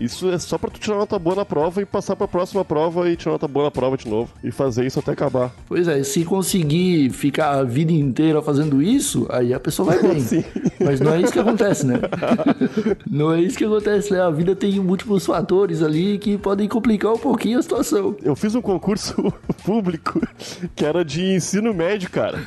[0.00, 3.10] Isso é só pra tu tirar nota boa na prova e passar pra próxima prova
[3.10, 4.32] e tirar nota boa na prova de novo.
[4.42, 5.52] E fazer isso até acabar.
[5.66, 10.20] Pois é, se conseguir ficar a vida inteira fazendo isso, aí a pessoa vai bem.
[10.20, 10.44] Sim.
[10.80, 12.00] Mas não é isso que acontece, né?
[13.10, 14.20] não é isso que acontece, né?
[14.20, 18.16] A vida tem múltiplos fatores ali que podem complicar um pouquinho a situação.
[18.22, 19.32] Eu fiz um concurso
[19.64, 20.20] público
[20.76, 22.38] que era de ensino médio, cara.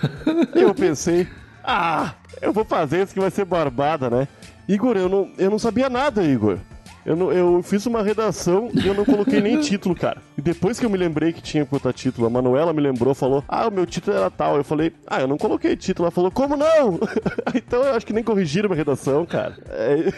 [0.56, 1.28] E eu pensei,
[1.64, 4.28] ah, eu vou fazer isso que vai ser barbada, né?
[4.68, 6.58] Igor, eu não, eu não sabia nada, Igor.
[7.06, 10.18] Eu, não- eu fiz uma redação e eu não coloquei nem título, cara.
[10.38, 13.14] E depois que eu me lembrei que tinha que botar título, a Manuela me lembrou,
[13.16, 14.58] falou: Ah, o meu título era tal.
[14.58, 16.06] Eu falei: Ah, eu não coloquei título.
[16.06, 17.00] Ela falou: Como não?
[17.56, 19.56] então eu acho que nem corrigiram a redação, cara.
[19.70, 20.12] É...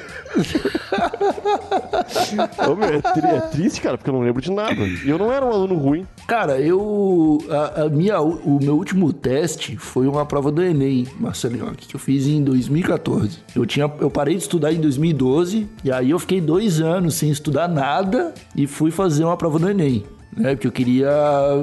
[2.69, 4.73] Ô, meu, é, tri- é triste, cara, porque eu não lembro de nada.
[5.03, 6.05] E eu não era um aluno ruim.
[6.27, 7.37] Cara, eu.
[7.49, 11.99] A, a minha, o meu último teste foi uma prova do Enem, Marcelinho, que eu
[11.99, 13.39] fiz em 2014.
[13.55, 17.29] Eu, tinha, eu parei de estudar em 2012, e aí eu fiquei dois anos sem
[17.29, 20.03] estudar nada e fui fazer uma prova do Enem.
[20.35, 21.11] Né, porque eu queria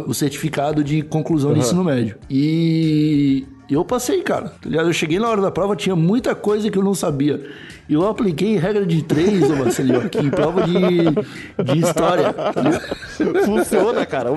[0.06, 2.16] o certificado de conclusão de ensino médio.
[2.30, 4.48] E eu passei, cara.
[4.48, 4.88] Tá ligado?
[4.88, 7.44] Eu cheguei na hora da prova, tinha muita coisa que eu não sabia.
[7.88, 10.78] Eu apliquei regra de três, ô Marcelinho, aqui, em prova de,
[11.64, 12.32] de história.
[12.32, 12.52] Tá?
[13.44, 14.30] Funciona, cara.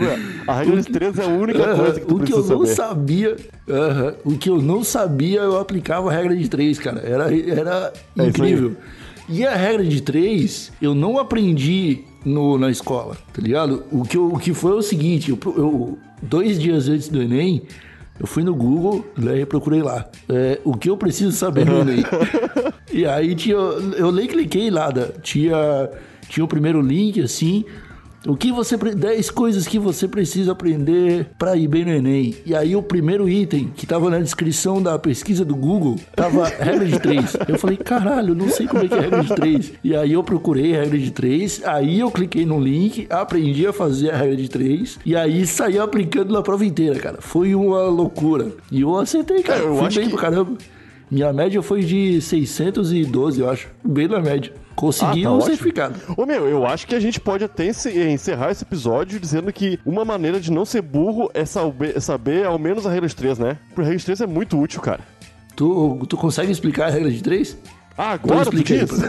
[0.47, 2.53] A regra de três é a única Aham, coisa que tu o que eu precisa
[2.55, 2.75] não saber.
[2.75, 3.35] sabia,
[3.69, 7.01] aham, o que eu não sabia, eu aplicava a regra de três, cara.
[7.01, 8.75] Era, era É isso incrível.
[9.29, 13.83] E a regra de três, eu não aprendi no, na escola, tá ligado?
[13.91, 17.63] O que, eu- o que foi o seguinte, eu, eu- dois dias antes do Enem,
[18.19, 20.05] eu fui no Google, né, e procurei lá.
[20.29, 22.03] é, o que eu preciso saber Enem.
[22.91, 25.15] e aí tinha, eu nem cliquei nada.
[25.21, 25.89] Tinha,
[26.29, 27.63] tinha o primeiro link, assim,
[28.25, 28.77] o que você.
[28.77, 32.35] pre- 10 coisas que você precisa aprender pra ir bem no Enem.
[32.45, 36.85] E aí o primeiro item que tava na descrição da pesquisa do Google tava regra
[36.85, 37.37] de 3.
[37.47, 39.73] Eu falei, caralho, não sei como é que é regra de 3.
[39.83, 43.73] E aí eu procurei a regra de 3, aí eu cliquei no link, aprendi a
[43.73, 47.17] fazer a regra de 3, e aí saí aplicando na prova inteira, cara.
[47.19, 48.51] Foi uma loucura.
[48.71, 49.59] E eu acertei, cara.
[49.61, 50.51] É, eu Fui acho bem que- pra caramba.
[51.13, 53.69] Minha média foi de 612, eu acho.
[53.85, 54.51] Bem na média.
[54.75, 55.99] Consegui Ah, tá um certificado.
[56.17, 60.03] Ô meu, eu acho que a gente pode até encerrar esse episódio dizendo que uma
[60.03, 63.59] maneira de não ser burro é saber, saber ao menos a regra de três, né?
[63.67, 65.01] Porque a regra de três é muito útil, cara.
[65.55, 67.59] Tu, tu consegue explicar a regra de 3?
[67.95, 68.99] Ah, agora tu explica aí, diz?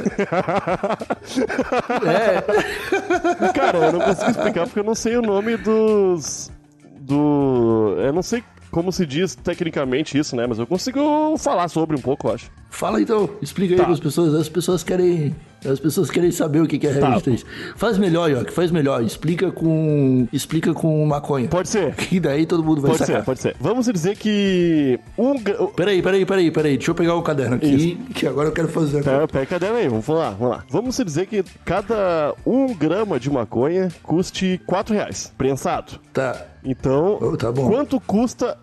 [2.05, 6.53] É, Cara, eu não consigo explicar porque eu não sei o nome dos.
[7.01, 7.97] Do.
[7.99, 10.47] Eu não sei como se diz tecnicamente isso, né?
[10.49, 12.51] Mas eu consigo falar sobre um pouco, eu acho.
[12.71, 13.85] fala então, explica aí Tá.
[13.85, 14.35] para as pessoas.
[14.35, 15.33] As pessoas querem.
[15.65, 17.17] As pessoas querem saber o que é regra Tá.
[17.17, 17.47] de 3.
[17.77, 19.03] Faz melhor, York, faz melhor.
[19.03, 20.27] Explica com.
[20.33, 21.49] Explica com maconha.
[21.49, 21.95] Pode ser.
[21.95, 23.17] Que daí todo mundo vai Pode sacar.
[23.21, 23.57] ser, pode ser.
[23.61, 24.99] Vamos dizer que.
[25.17, 25.35] Um.
[25.75, 26.77] Peraí, peraí, peraí, peraí.
[26.77, 29.05] Deixa eu pegar o caderno aqui, que agora eu quero fazer.
[29.05, 30.65] Pega, pega a caderno aí, vamos lá, vamos lá.
[30.69, 35.93] Vamos dizer que cada um grama de maconha custe 4 reais, prensado.
[36.13, 36.49] Tá.
[36.65, 38.59] Então, Oh, tá quanto custa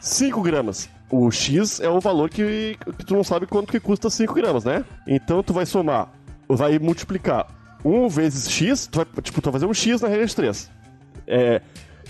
[0.00, 0.88] 5 gramas?
[1.10, 4.64] O X é o valor que, que tu não sabe quanto que custa 5 gramas,
[4.64, 4.84] né?
[5.06, 6.10] Então tu vai somar,
[6.48, 7.46] vai multiplicar
[7.84, 10.70] 1 vezes X, tu vai, tipo, tu vai fazer um X na regra de 3.
[11.26, 11.60] É,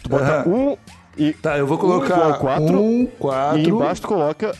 [0.03, 0.49] tu bota Aham.
[0.49, 0.77] 1
[1.19, 1.33] e...
[1.35, 3.61] Tá, eu vou um colocar quatro, um, quatro.
[3.61, 4.55] E embaixo tu coloca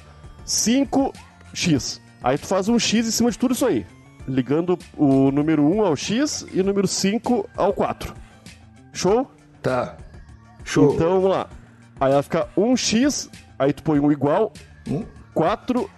[0.45, 1.13] 5
[1.53, 2.01] X.
[2.23, 3.87] Aí tu faz um X em cima de tudo isso aí.
[4.27, 8.15] Ligando o número 1 ao X e o número 5 ao 4.
[8.93, 9.31] Show?
[9.63, 9.97] Tá.
[10.65, 10.95] Show.
[10.95, 11.47] Então vamos lá.
[12.01, 14.53] Aí vai ficar 1x, aí tu põe um igual,
[14.89, 15.05] Um.
[15.33, 15.89] 4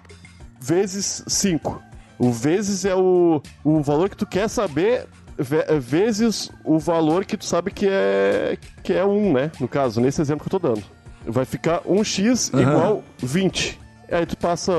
[0.60, 1.82] vezes 5.
[2.18, 5.06] O vezes é o, o valor que tu quer saber,
[5.38, 9.50] ve- vezes o valor que tu sabe que é, que é 1, né?
[9.60, 10.82] No caso, nesse exemplo que eu tô dando.
[11.26, 12.62] Vai ficar 1x Aham.
[12.62, 13.78] igual 20.
[14.10, 14.72] Aí tu passa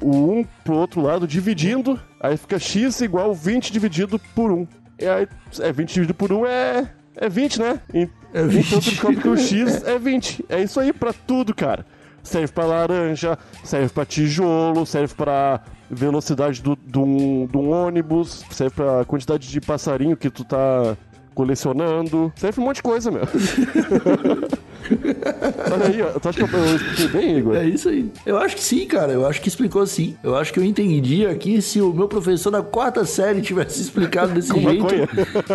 [0.00, 4.66] o 1 pro outro lado dividindo, aí fica x igual 20 dividido por 1.
[4.98, 5.28] E aí,
[5.60, 7.80] é 20 dividido por 1 é, é 20, né?
[7.94, 8.66] E- É 20.
[8.66, 10.44] Então tu descobre que o x é 20.
[10.50, 11.86] É isso aí pra tudo, cara.
[12.22, 19.04] Serve pra laranja, serve pra tijolo, serve pra velocidade do, de um ônibus, serve pra
[19.04, 20.96] quantidade de passarinho que tu tá
[21.34, 22.30] colecionando.
[22.36, 23.22] Serve pra um monte de coisa, meu.
[25.72, 26.18] Olha aí, ó.
[26.18, 27.56] Tu acha que eu, eu expliquei bem, Igor?
[27.56, 28.10] É isso aí.
[28.24, 29.12] Eu acho que sim, cara.
[29.12, 30.16] Eu acho que explicou sim.
[30.22, 34.32] Eu acho que eu entendi aqui se o meu professor na quarta série tivesse explicado
[34.32, 34.82] desse Com jeito.
[34.82, 35.08] maconha.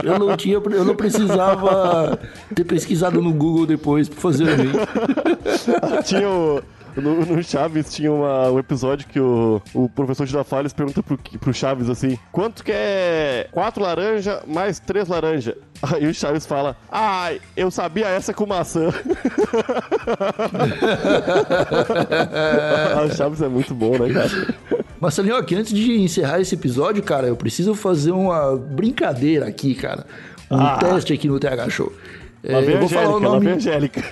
[0.03, 2.19] Eu não tinha, eu não precisava
[2.53, 6.61] ter pesquisado no Google depois pra fazer o tinha o.
[6.95, 11.53] No, no Chaves tinha uma- um episódio que o, o professor Girafales pergunta pro, pro
[11.53, 15.57] Chaves assim: quanto que é quatro laranja mais três laranja?
[15.81, 18.89] Aí o Chaves fala: Ai, eu sabia essa com maçã.
[23.05, 24.29] o Chaves é muito bom, né, cara?
[24.99, 30.05] Marcelinho, aqui antes de encerrar esse episódio, cara, eu preciso fazer uma brincadeira aqui, cara.
[30.49, 30.77] Um Ah.
[30.77, 31.91] teste aqui no TH Show.
[32.43, 33.49] É, Lá vem a eu vou falar o nome.
[33.51, 34.01] Angélica.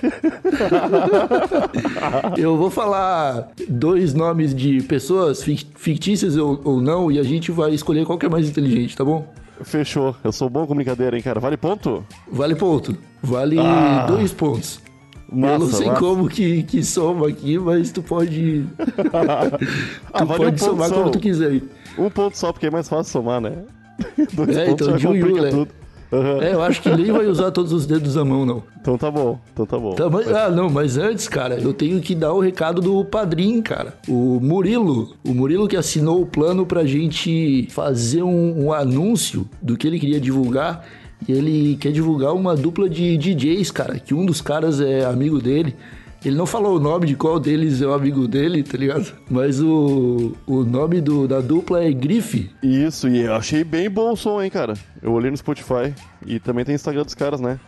[2.36, 7.50] Eu vou falar dois nomes de pessoas fic- fictícias ou, ou não, e a gente
[7.50, 9.26] vai escolher qual que é mais inteligente, tá bom?
[9.62, 10.14] Fechou.
[10.24, 11.38] Eu sou bom com brincadeira, hein, cara?
[11.40, 12.04] Vale ponto?
[12.30, 12.96] Vale ponto.
[13.22, 14.06] Vale Ah.
[14.08, 14.80] dois pontos.
[15.32, 16.00] Massa, eu não sei massa.
[16.00, 18.64] como que, que soma aqui, mas tu pode.
[19.12, 19.50] Ah,
[20.18, 20.94] tu vale um pode ponto somar só.
[20.94, 21.60] como tu quiser.
[21.98, 23.52] Um ponto só, porque é mais fácil somar, né?
[24.32, 25.50] Dois É, pontos então, já um um, complica né?
[25.50, 25.70] tudo.
[26.12, 26.42] Aham.
[26.42, 28.62] É, eu acho que nem vai usar todos os dedos da mão, não.
[28.80, 29.92] Então tá bom, então tá bom.
[29.94, 33.62] Tá, mas- ah, não, mas antes, cara, eu tenho que dar o recado do padrinho,
[33.62, 33.94] cara.
[34.08, 35.14] O Murilo.
[35.24, 39.98] O Murilo que assinou o plano pra gente fazer um, um anúncio do que ele
[40.00, 40.84] queria divulgar.
[41.28, 45.38] E ele quer divulgar uma dupla de DJs, cara, que um dos caras é amigo
[45.38, 45.76] dele.
[46.24, 49.12] Ele não falou o nome de qual deles é o amigo dele, tá ligado?
[49.30, 52.50] Mas o, o nome do, da dupla é Grife.
[52.62, 54.74] Isso, e eu achei bem bom o som, hein, cara.
[55.02, 55.94] Eu olhei no Spotify
[56.26, 57.58] e também tem Instagram dos caras, né?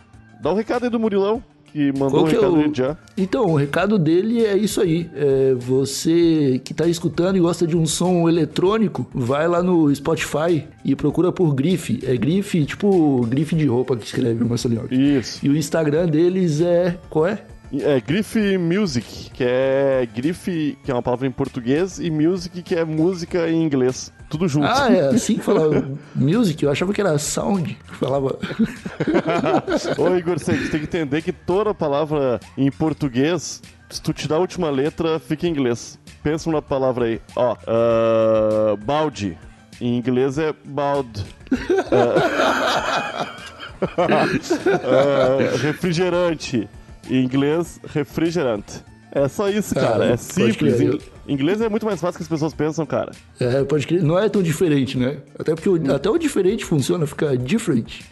[0.41, 2.95] Dá um recado aí do Murilão, que mandou que é recado o- aí já.
[3.17, 5.09] Então, o recado dele é isso aí.
[5.15, 10.63] É, você que tá escutando e gosta de um som eletrônico, vai lá no Spotify
[10.85, 11.99] e procura por Grife.
[12.05, 14.87] É Grife, tipo grife de roupa que escreve o Marcelinho.
[14.91, 15.43] Isso.
[15.43, 16.97] E o Instagram deles é.
[17.09, 17.39] Qual é?
[17.81, 22.75] É Grife Music, que é Grife, que é uma palavra em português, e Music, que
[22.75, 24.13] é música em inglês.
[24.29, 24.67] Tudo junto.
[24.67, 26.63] Ah, é assim que fala music.
[26.63, 28.37] Eu achava que era sound que falava.
[29.97, 34.39] Ô, Igor, você tem que entender que toda palavra em português, se tu tirar a
[34.39, 35.99] última letra, fica em inglês.
[36.23, 37.21] Pensa numa palavra aí.
[37.35, 39.37] Ó, ah, balde.
[39.79, 41.23] Em inglês é bald.
[43.97, 46.69] Ah, ah, refrigerante.
[47.09, 48.83] Em inglês, refrigerante.
[49.15, 50.05] É só isso, cara.
[50.05, 50.75] Ah, é pode simples.
[50.75, 50.99] crer.
[51.27, 53.11] Inglês é muito mais fácil que as pessoas pensam, cara.
[53.39, 54.01] É, pode crer.
[54.01, 55.17] Não é tão diferente, né?
[55.37, 58.01] Até porque o, até o diferente funciona, fica different.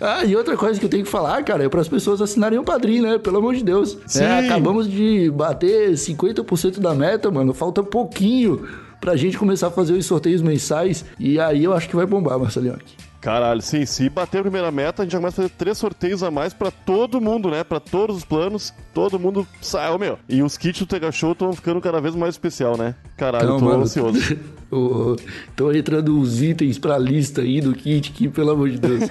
[0.00, 2.58] ah, e outra coisa que eu tenho que falar, cara, é para as pessoas assinarem
[2.58, 3.18] o padrinho, né?
[3.18, 3.96] Pelo amor de Deus.
[4.06, 4.24] Sim.
[4.24, 7.54] É, acabamos de bater 50% da meta, mano.
[7.54, 8.66] Falta pouquinho
[9.00, 11.04] pra gente começar a fazer os sorteios mensais.
[11.20, 12.78] E aí eu acho que vai bombar, Marcelinho.
[13.26, 16.22] Caralho, sim, se bater a primeira meta, a gente já começa a fazer três sorteios
[16.22, 17.64] a mais pra todo mundo, né?
[17.64, 20.16] Pra todos os planos, todo mundo sai, ô, meu.
[20.28, 22.94] E os kits do Tega Show estão ficando cada vez mais especial, né?
[23.16, 24.38] Caralho, eu tô ansioso.
[24.70, 25.16] o-
[25.56, 29.00] Tô entrando os itens pra lista aí do kit, que pelo amor de Deus.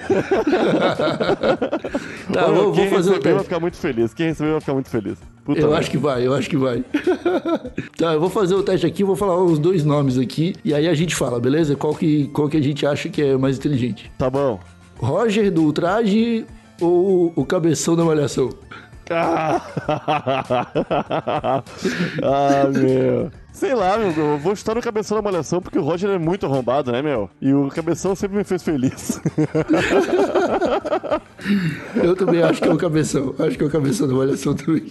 [2.32, 4.14] tá, Ô, vou, quem vou fazer o receber vai ficar muito feliz.
[4.14, 5.18] Quem receber vai ficar muito feliz.
[5.46, 6.84] Puta Eu acho que vai, eu acho que vai.
[7.96, 10.88] tá, eu vou fazer o teste aqui, vou falar os dois nomes aqui, e aí
[10.88, 11.76] a gente fala, beleza?
[11.76, 14.10] Qual que, qual que a gente acha que é mais inteligente?
[14.18, 14.58] Tá bom.
[14.98, 16.44] Roger do Ultraje
[16.80, 18.50] ou o Cabeção da Malhação?
[22.22, 23.30] Ah, meu.
[23.56, 26.44] Sei lá, meu, eu vou chutar no cabeção da malhação porque o Roger é muito
[26.44, 27.30] arrombado, né, meu?
[27.40, 29.18] E o cabeção sempre me fez feliz.
[32.02, 34.84] Eu também acho que é o Cabeção, acho que é o Cabeção da Malhação também.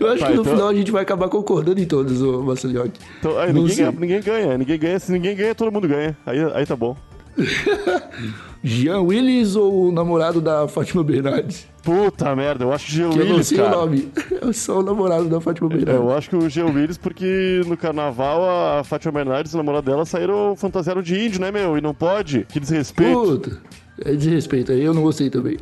[0.00, 2.42] Eu acho Tá, que no então- final a gente vai acabar concordando em todos, ô
[2.42, 2.90] Marcelinho.
[3.18, 4.98] Então, aí, ninguém, ganha, ninguém ganha, ninguém ganha.
[4.98, 6.16] Se ninguém ganha, todo mundo ganha.
[6.24, 6.96] Aí, aí tá bom.
[8.66, 11.66] Jean Willis ou o namorado da Fátima Bernardes?
[11.82, 13.76] Puta merda, eu acho que o Jean Que eu não Willis, sei o cara.
[13.76, 14.08] nome.
[14.40, 15.94] Eu sou o namorado da Fátima Bernardes.
[15.94, 18.42] Eu acho que o Jean Willis, porque no carnaval
[18.78, 21.76] a Fátima Bernardes e o namorado dela saíram fantasiaram de índio, né, meu?
[21.76, 22.46] E não pode.
[22.48, 23.20] Que desrespeito.
[23.20, 23.60] Puta,
[24.02, 25.58] é desrespeito aí, eu não gostei também.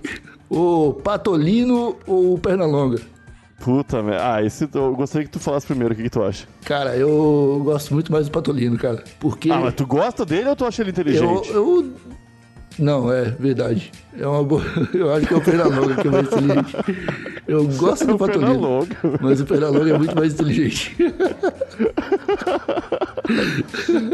[0.49, 3.01] O Patolino ou o Pernalonga?
[3.61, 4.35] Puta merda.
[4.35, 5.95] Ah, esse eu gostaria que tu falasse primeiro.
[5.95, 6.47] O que, que tu acha?
[6.65, 9.03] Cara, eu gosto muito mais do Patolino, cara.
[9.21, 11.51] Porque Ah, mas tu gosta dele ou tu acha ele eu, inteligente?
[11.51, 11.93] eu.
[12.79, 13.91] Não, é verdade.
[14.19, 14.63] É uma boa.
[14.93, 16.77] Eu acho que é o Pernalonga que é mais inteligente.
[17.49, 18.87] Eu gosto do O Patolino.
[19.21, 20.97] Mas o Pernalonga é muito mais inteligente.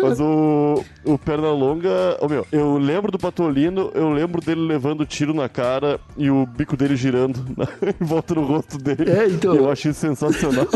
[0.03, 2.17] Mas o, o Pernalonga.
[2.21, 6.47] Ô meu, eu lembro do Patolino, eu lembro dele levando tiro na cara e o
[6.47, 7.67] bico dele girando na-
[8.01, 9.11] em volta no rosto dele.
[9.11, 9.55] É, então.
[9.55, 10.67] Eu acho isso sensacional.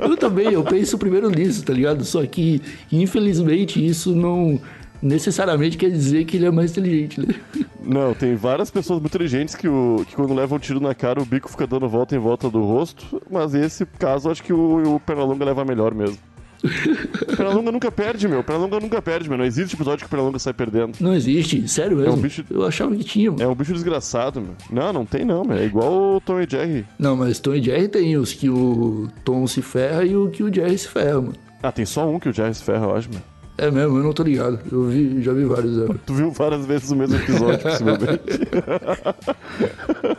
[0.00, 2.04] Eu também, eu penso primeiro nisso, tá ligado?
[2.04, 4.60] Só que, infelizmente, isso não
[5.02, 7.34] necessariamente quer dizer que ele é mais inteligente, né?
[7.82, 11.22] Não, tem várias pessoas muito inteligentes que, o, que quando levam um tiro na cara,
[11.22, 13.22] o bico fica dando volta em volta do rosto.
[13.30, 16.18] Mas esse caso, eu acho que o, o Pernalonga leva melhor mesmo.
[16.62, 18.40] O Pernalonga nunca perde, meu.
[18.40, 19.38] O Pernalonga nunca perde, meu.
[19.38, 20.96] Não existe episódio que o Pernalonga sai perdendo.
[21.00, 22.12] Não existe, sério mesmo.
[22.12, 23.42] É um bicho- Eu achava que tinha, mano.
[23.42, 24.54] É um bicho desgraçado, meu.
[24.70, 25.56] Não, não tem não, meu.
[25.56, 26.84] É igual o Tom e Jerry.
[26.98, 30.42] Não, mas Tom e Jerry tem os que o Tom se ferra e o que
[30.42, 31.34] o Jerry se ferra, mano.
[31.62, 33.20] Ah, tem só um que o Jerry se ferra, eu acho, meu.
[33.60, 34.60] É mesmo, eu não tô ligado.
[34.70, 35.76] Eu vi, já vi vários.
[35.78, 38.20] É, Tu viu várias vezes o mesmo episódio, possivelmente.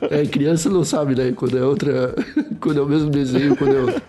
[0.10, 1.32] é criança não sabe, né?
[1.32, 2.14] Quando é outra.
[2.60, 4.02] quando é o mesmo desenho, quando é outro.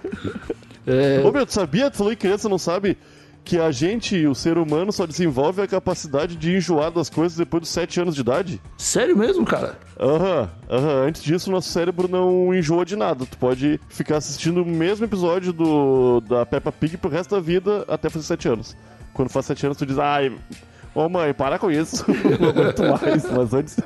[0.87, 1.91] É, Ô, meu, tu sabia?
[1.91, 2.97] Tu falou que criança não sabe
[3.45, 7.63] que a gente, o ser humano, só desenvolve a capacidade de enjoar das coisas depois
[7.63, 8.61] dos 7 anos de idade?
[8.77, 9.79] sério mesmo, cara?
[9.99, 11.07] Aham, aham.
[11.07, 13.25] Antes disso, nosso cérebro não enjoa de nada.
[13.25, 17.85] Tu pode ficar assistindo o mesmo episódio do, da Peppa Pig pro resto da vida
[17.89, 18.77] até fazer 7 anos.
[19.13, 20.33] Quando faz 7 anos, tu diz, ai,
[20.95, 22.05] ô mãe, para com isso.
[22.41, 23.31] não aguento mais.
[23.31, 23.77] Mas antes,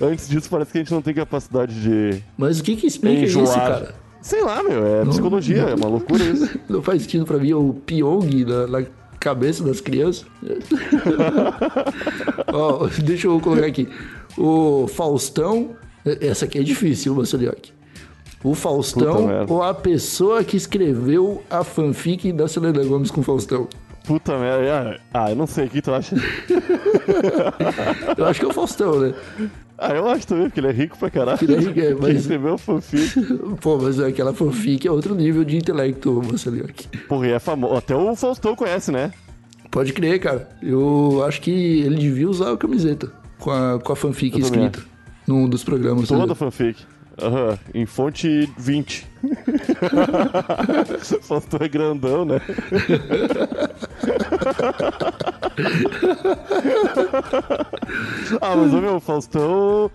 [0.00, 3.22] antes disso, parece que a gente não tem capacidade de Mas o que que explica
[3.22, 3.44] enjoar.
[3.44, 3.94] isso, cara?
[4.22, 6.58] Sei lá, meu, é psicologia, é uma loucura isso.
[6.68, 8.86] Não faz sentido pra mim o Pyong na, na
[9.18, 10.26] cabeça das crianças.
[12.52, 13.88] Ó, deixa eu colocar aqui.
[14.36, 15.70] O Faustão.
[16.04, 17.72] Essa aqui é difícil, Marcelioque.
[18.42, 19.52] O Puta Faustão merda.
[19.52, 23.68] ou a pessoa que escreveu a fanfic da Selena Gomes com o Faustão?
[24.04, 25.00] Puta merda.
[25.12, 26.16] Ah, eu não sei o que tu acha.
[28.16, 29.14] Eu acho que é o Faustão, né?
[29.78, 31.38] Ah, eu acho também, porque ele é rico pra caralho.
[31.42, 33.14] Ele é rico, é, Quem mas- escreveu fanfic.
[33.62, 36.86] Pô, mas aquela fanfic é outro nível de intelecto, Marcelioque.
[37.08, 37.76] Porra, e é famoso.
[37.76, 39.10] Até o Faustão conhece, né?
[39.70, 40.48] Pode crer, cara.
[40.62, 44.80] Eu acho que ele devia usar a camiseta com a, com a fanfic escrita
[45.26, 46.08] num dos programas.
[46.08, 46.84] Toda fanfic.
[47.22, 49.06] Aham, em fonte 20.
[51.22, 52.40] Faustão é grandão, né?
[58.40, 59.90] ah, mas o meu, o Faustão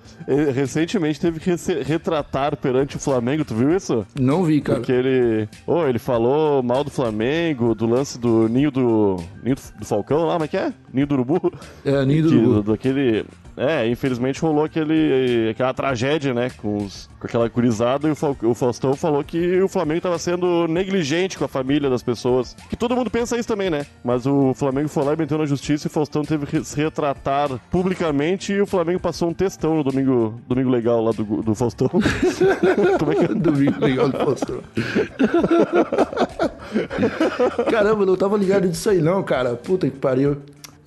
[0.53, 4.05] recentemente teve que se retratar perante o Flamengo, tu viu isso?
[4.19, 4.79] Não vi, cara.
[4.79, 5.47] Porque ele.
[5.65, 9.17] Oh, ele falou mal do Flamengo, do lance do ninho do.
[9.43, 10.73] Ninho do, Falcão lá, como é que é?
[10.93, 11.51] Ninho do Urubu.
[11.83, 12.71] É, Ninho do Que- Urubu.
[12.71, 13.25] daquele.
[13.57, 16.49] É, infelizmente rolou aquele, aquela tragédia, né?
[16.57, 21.37] Com, os, com aquela gurizada e o, Faustão falou que o Flamengo tava sendo negligente
[21.37, 22.55] com a família das pessoas.
[22.69, 23.85] Que todo mundo pensa isso também, né?
[24.03, 26.75] Mas o Flamengo foi lá e meteu na justiça e o Faustão teve que se
[26.75, 31.55] retratar publicamente e o Flamengo passou um textão no domingo, domingo legal lá do, do
[31.55, 31.89] Faustão.
[32.99, 33.27] Como é que é?
[33.27, 34.61] Domingo legal do Faustão.
[37.69, 39.55] Caramba, eu não tava ligado disso aí não, cara.
[39.55, 40.37] Puta que pariu.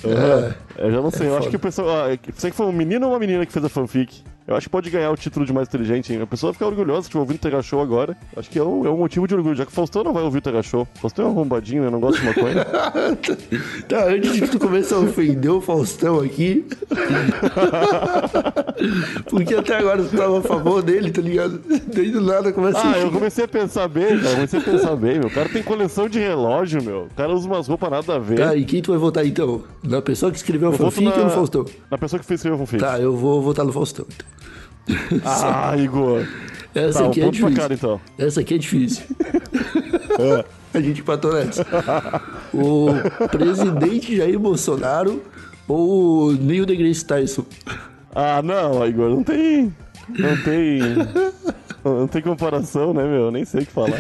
[0.05, 1.89] É, Eu já não sei, eu acho que o pessoal.
[1.89, 4.23] Ah, você que foi um menino ou uma menina que fez a fanfic?
[4.49, 6.23] Eu acho que pode ganhar o título de mais inteligente, hein?
[6.23, 8.17] A pessoa fica orgulhosa estiver ouvindo o Terra Show agora.
[8.35, 10.23] Acho que é um, é um motivo de orgulho, já que o Faustão não vai
[10.23, 10.89] ouvir o Terra Show.
[10.97, 11.91] O Faustão é um arrombadinho, né?
[11.91, 12.65] Não gosta de maconha.
[13.87, 16.65] tá, antes de que tu comece a ofender o Faustão aqui.
[19.29, 21.61] Porque até agora tu tava a favor dele, tá ligado?
[21.95, 24.35] Daí do nada começa ah, a eu comecei a pensar bem, cara.
[24.35, 25.29] Comecei a pensar bem, meu.
[25.29, 27.03] O cara tem coleção de relógio, meu.
[27.03, 28.39] O cara usa umas roupas nada a ver.
[28.39, 29.63] Tá, e quem tu vai votar então?
[29.83, 31.67] Na pessoa que escreveu Eu voto fanfic ou no Faustão?
[31.91, 32.81] Na pessoa que fez escrever a fanfic.
[32.81, 34.07] Tá, eu vou votar no Faustão.
[34.09, 34.38] Então.
[35.25, 36.27] Ah, Igor.
[36.75, 37.57] Essa Tá, um aqui é ponto pra difícil.
[37.63, 38.01] cara, então.
[38.19, 39.05] Essa aqui é difícil.
[40.75, 41.65] A gente empatou nessa.
[42.53, 42.89] O
[43.31, 45.23] presidente Jair Bolsonaro
[45.67, 47.45] ou o Neil deGrasse Tyson?
[48.15, 49.09] Ah, não, Igor.
[49.11, 49.75] Não tem...
[50.09, 50.81] Não tem...
[51.85, 53.31] Não tem comparação, né, meu?
[53.31, 53.99] Nem sei o que falar.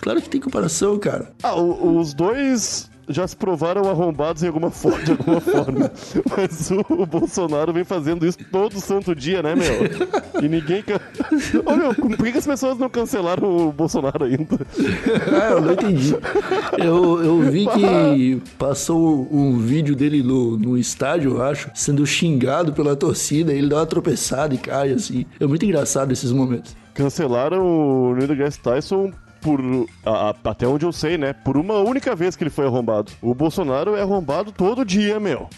[0.00, 1.30] Claro que tem comparação, cara.
[1.42, 5.90] Ah, o- os dois já se provaram arrombados em alguma forma, de alguma forma.
[6.36, 10.42] Mas o, Bolsonaro vem fazendo isso todo santo dia, né, meu?
[10.42, 10.82] E ninguém.
[10.82, 11.00] Can...
[11.64, 14.58] Ô, meu, por que, que as pessoas não cancelaram o Bolsonaro ainda?
[15.32, 16.16] ah, eu não entendi.
[16.78, 22.72] Eu, eu vi que passou um vídeo dele no, no estádio, eu acho, sendo xingado
[22.72, 25.26] pela torcida, ele dá uma tropeçada e cai, assim.
[25.38, 26.76] É muito engraçado esses momentos.
[26.94, 29.12] Cancelaram o Neil deGrasse Tyson
[29.44, 29.60] por.
[30.04, 31.32] a- a- até onde eu sei, né?
[31.34, 33.12] Por uma única vez que ele foi arrombado.
[33.22, 35.48] O Bolsonaro é arrombado todo dia, meu.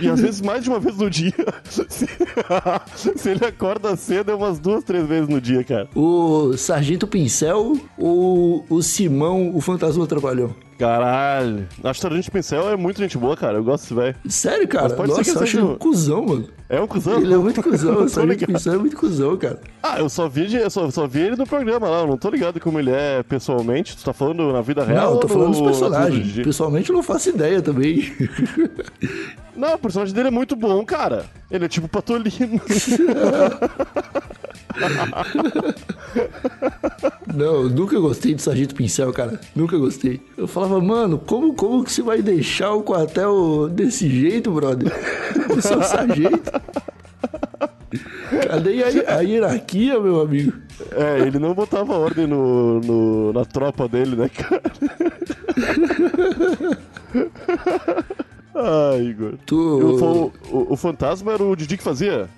[0.00, 1.32] E às vezes mais de uma vez no dia.
[1.66, 5.88] Se, ele acorda cedo, é umas duas, três vezes no dia, cara.
[5.94, 10.54] O Sargento Pincel ou o Simão, o Fantasma Trabalhão?
[10.78, 11.66] Caralho.
[11.94, 13.58] Sargento Pincel é muito gente boa, cara.
[13.58, 14.16] Eu gosto desse velho.
[14.28, 14.84] Sério, cara?
[14.84, 16.48] Mas pode ser Nossa, que eu acho ele um- cuzão, mano.
[16.68, 17.20] É um cuzão?
[17.20, 17.94] Ele é muito cuzão.
[18.04, 18.46] O.
[18.46, 19.60] Pincel é muito cuzão, cara.
[19.82, 22.00] Ah, eu só vi, eu só, só vi ele no programa lá.
[22.00, 23.96] Eu não tô ligado como ele é pessoalmente.
[23.96, 25.06] Tu tá falando na vida real?
[25.06, 26.36] Não, eu tô falando dos personagens.
[26.38, 28.12] no- Pessoalmente eu não faço ideia também.
[29.56, 31.26] Não, o personagem dele é muito bom, cara.
[31.50, 32.60] Ele é tipo Patolino.
[37.34, 39.40] Não, eu nunca gostei de Sargento Pincel, cara.
[39.54, 40.20] Nunca gostei.
[40.36, 44.92] Eu falava, mano, como, como que você vai deixar o quartel desse jeito, brother?
[44.92, 46.52] É um sargento.
[48.48, 50.52] Cadê a, a hierarquia, meu amigo?
[50.92, 54.62] É, ele não botava ordem no, no- na tropa dele, né, cara?
[58.54, 59.34] Ai, Igor.
[59.46, 62.28] Tu- Eu falo- o, o fantasma era o Didi que fazia?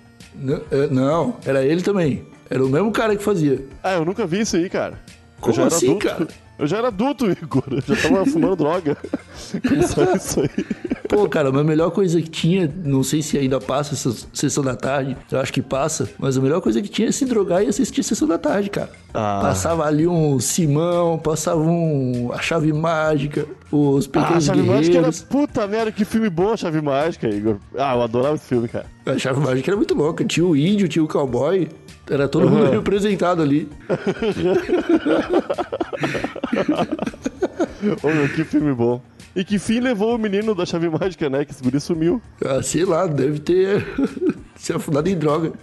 [0.41, 2.25] N- é, Não, era ele também.
[2.49, 3.65] Era o mesmo cara que fazia.
[3.83, 4.97] Ah, eu nunca vi isso aí, cara.
[5.39, 6.07] Como eu já era assim, adulto.
[6.07, 6.27] cara?
[6.59, 7.63] Eu já era adulto, Igor.
[7.71, 8.97] Eu já tava fumando droga.
[9.67, 10.65] Quando saiu isso aí.
[11.07, 14.63] Pô, cara, mas a melhor coisa que tinha, não sei se ainda passa essa sessão
[14.63, 17.63] da tarde, eu acho que passa, mas a melhor coisa que tinha é se drogar
[17.63, 18.89] e assistir a sessão da tarde, cara.
[19.13, 19.39] Ah.
[19.41, 25.09] Passava ali um Simão, passava um a chave mágica, os Ah, pequenos Chave Mágica era
[25.29, 27.57] puta merda, que filme bom a Chave Mágica, Igor.
[27.77, 28.85] Ah, eu adorava esse filme, cara.
[29.05, 30.23] A chave mágica era muito louca.
[30.25, 31.67] Tinha o índio, tinha o cowboy.
[32.09, 32.71] Era todo mundo Uhum.
[32.71, 33.69] representado ali.
[38.03, 39.01] Ô, meu, que filme bom.
[39.37, 41.45] E que fim levou o menino da Chave Mágica, né?
[41.45, 42.19] Que esse guri sumiu.
[42.43, 43.85] Ah, sei lá, deve ter
[44.57, 45.53] se afundado em droga.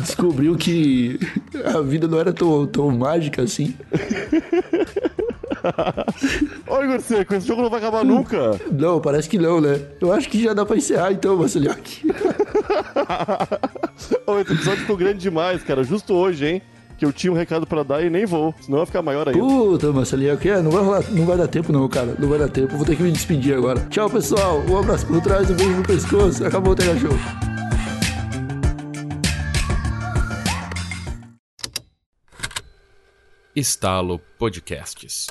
[0.00, 1.18] Descobriu que
[1.64, 3.74] a vida não era tão, tão mágica assim.
[6.68, 8.52] Ô, Igor Seco, esse jogo não vai acabar nunca.
[8.70, 9.80] Não, parece que não, né?
[10.00, 12.06] Eu acho que já dá pra encerrar então, Vassiliak.
[14.24, 15.82] Ô, esse episódio ficou grande demais, cara.
[15.82, 16.62] Justo hoje, hein?
[16.98, 18.54] Que eu tinha um recado pra dar e nem vou.
[18.60, 19.38] Senão vai ficar maior ainda.
[19.38, 22.14] Puta, Vassiliak, é, não vai rolar, não vai dar tempo não, cara.
[22.18, 23.86] Não vai dar tempo, vou ter que me despedir agora.
[23.90, 24.62] Tchau, pessoal.
[24.68, 26.44] Um abraço por trás, um beijo no pescoço.
[26.46, 27.10] Acabou o Tega Show.
[33.54, 35.28] Estalo Podcasts.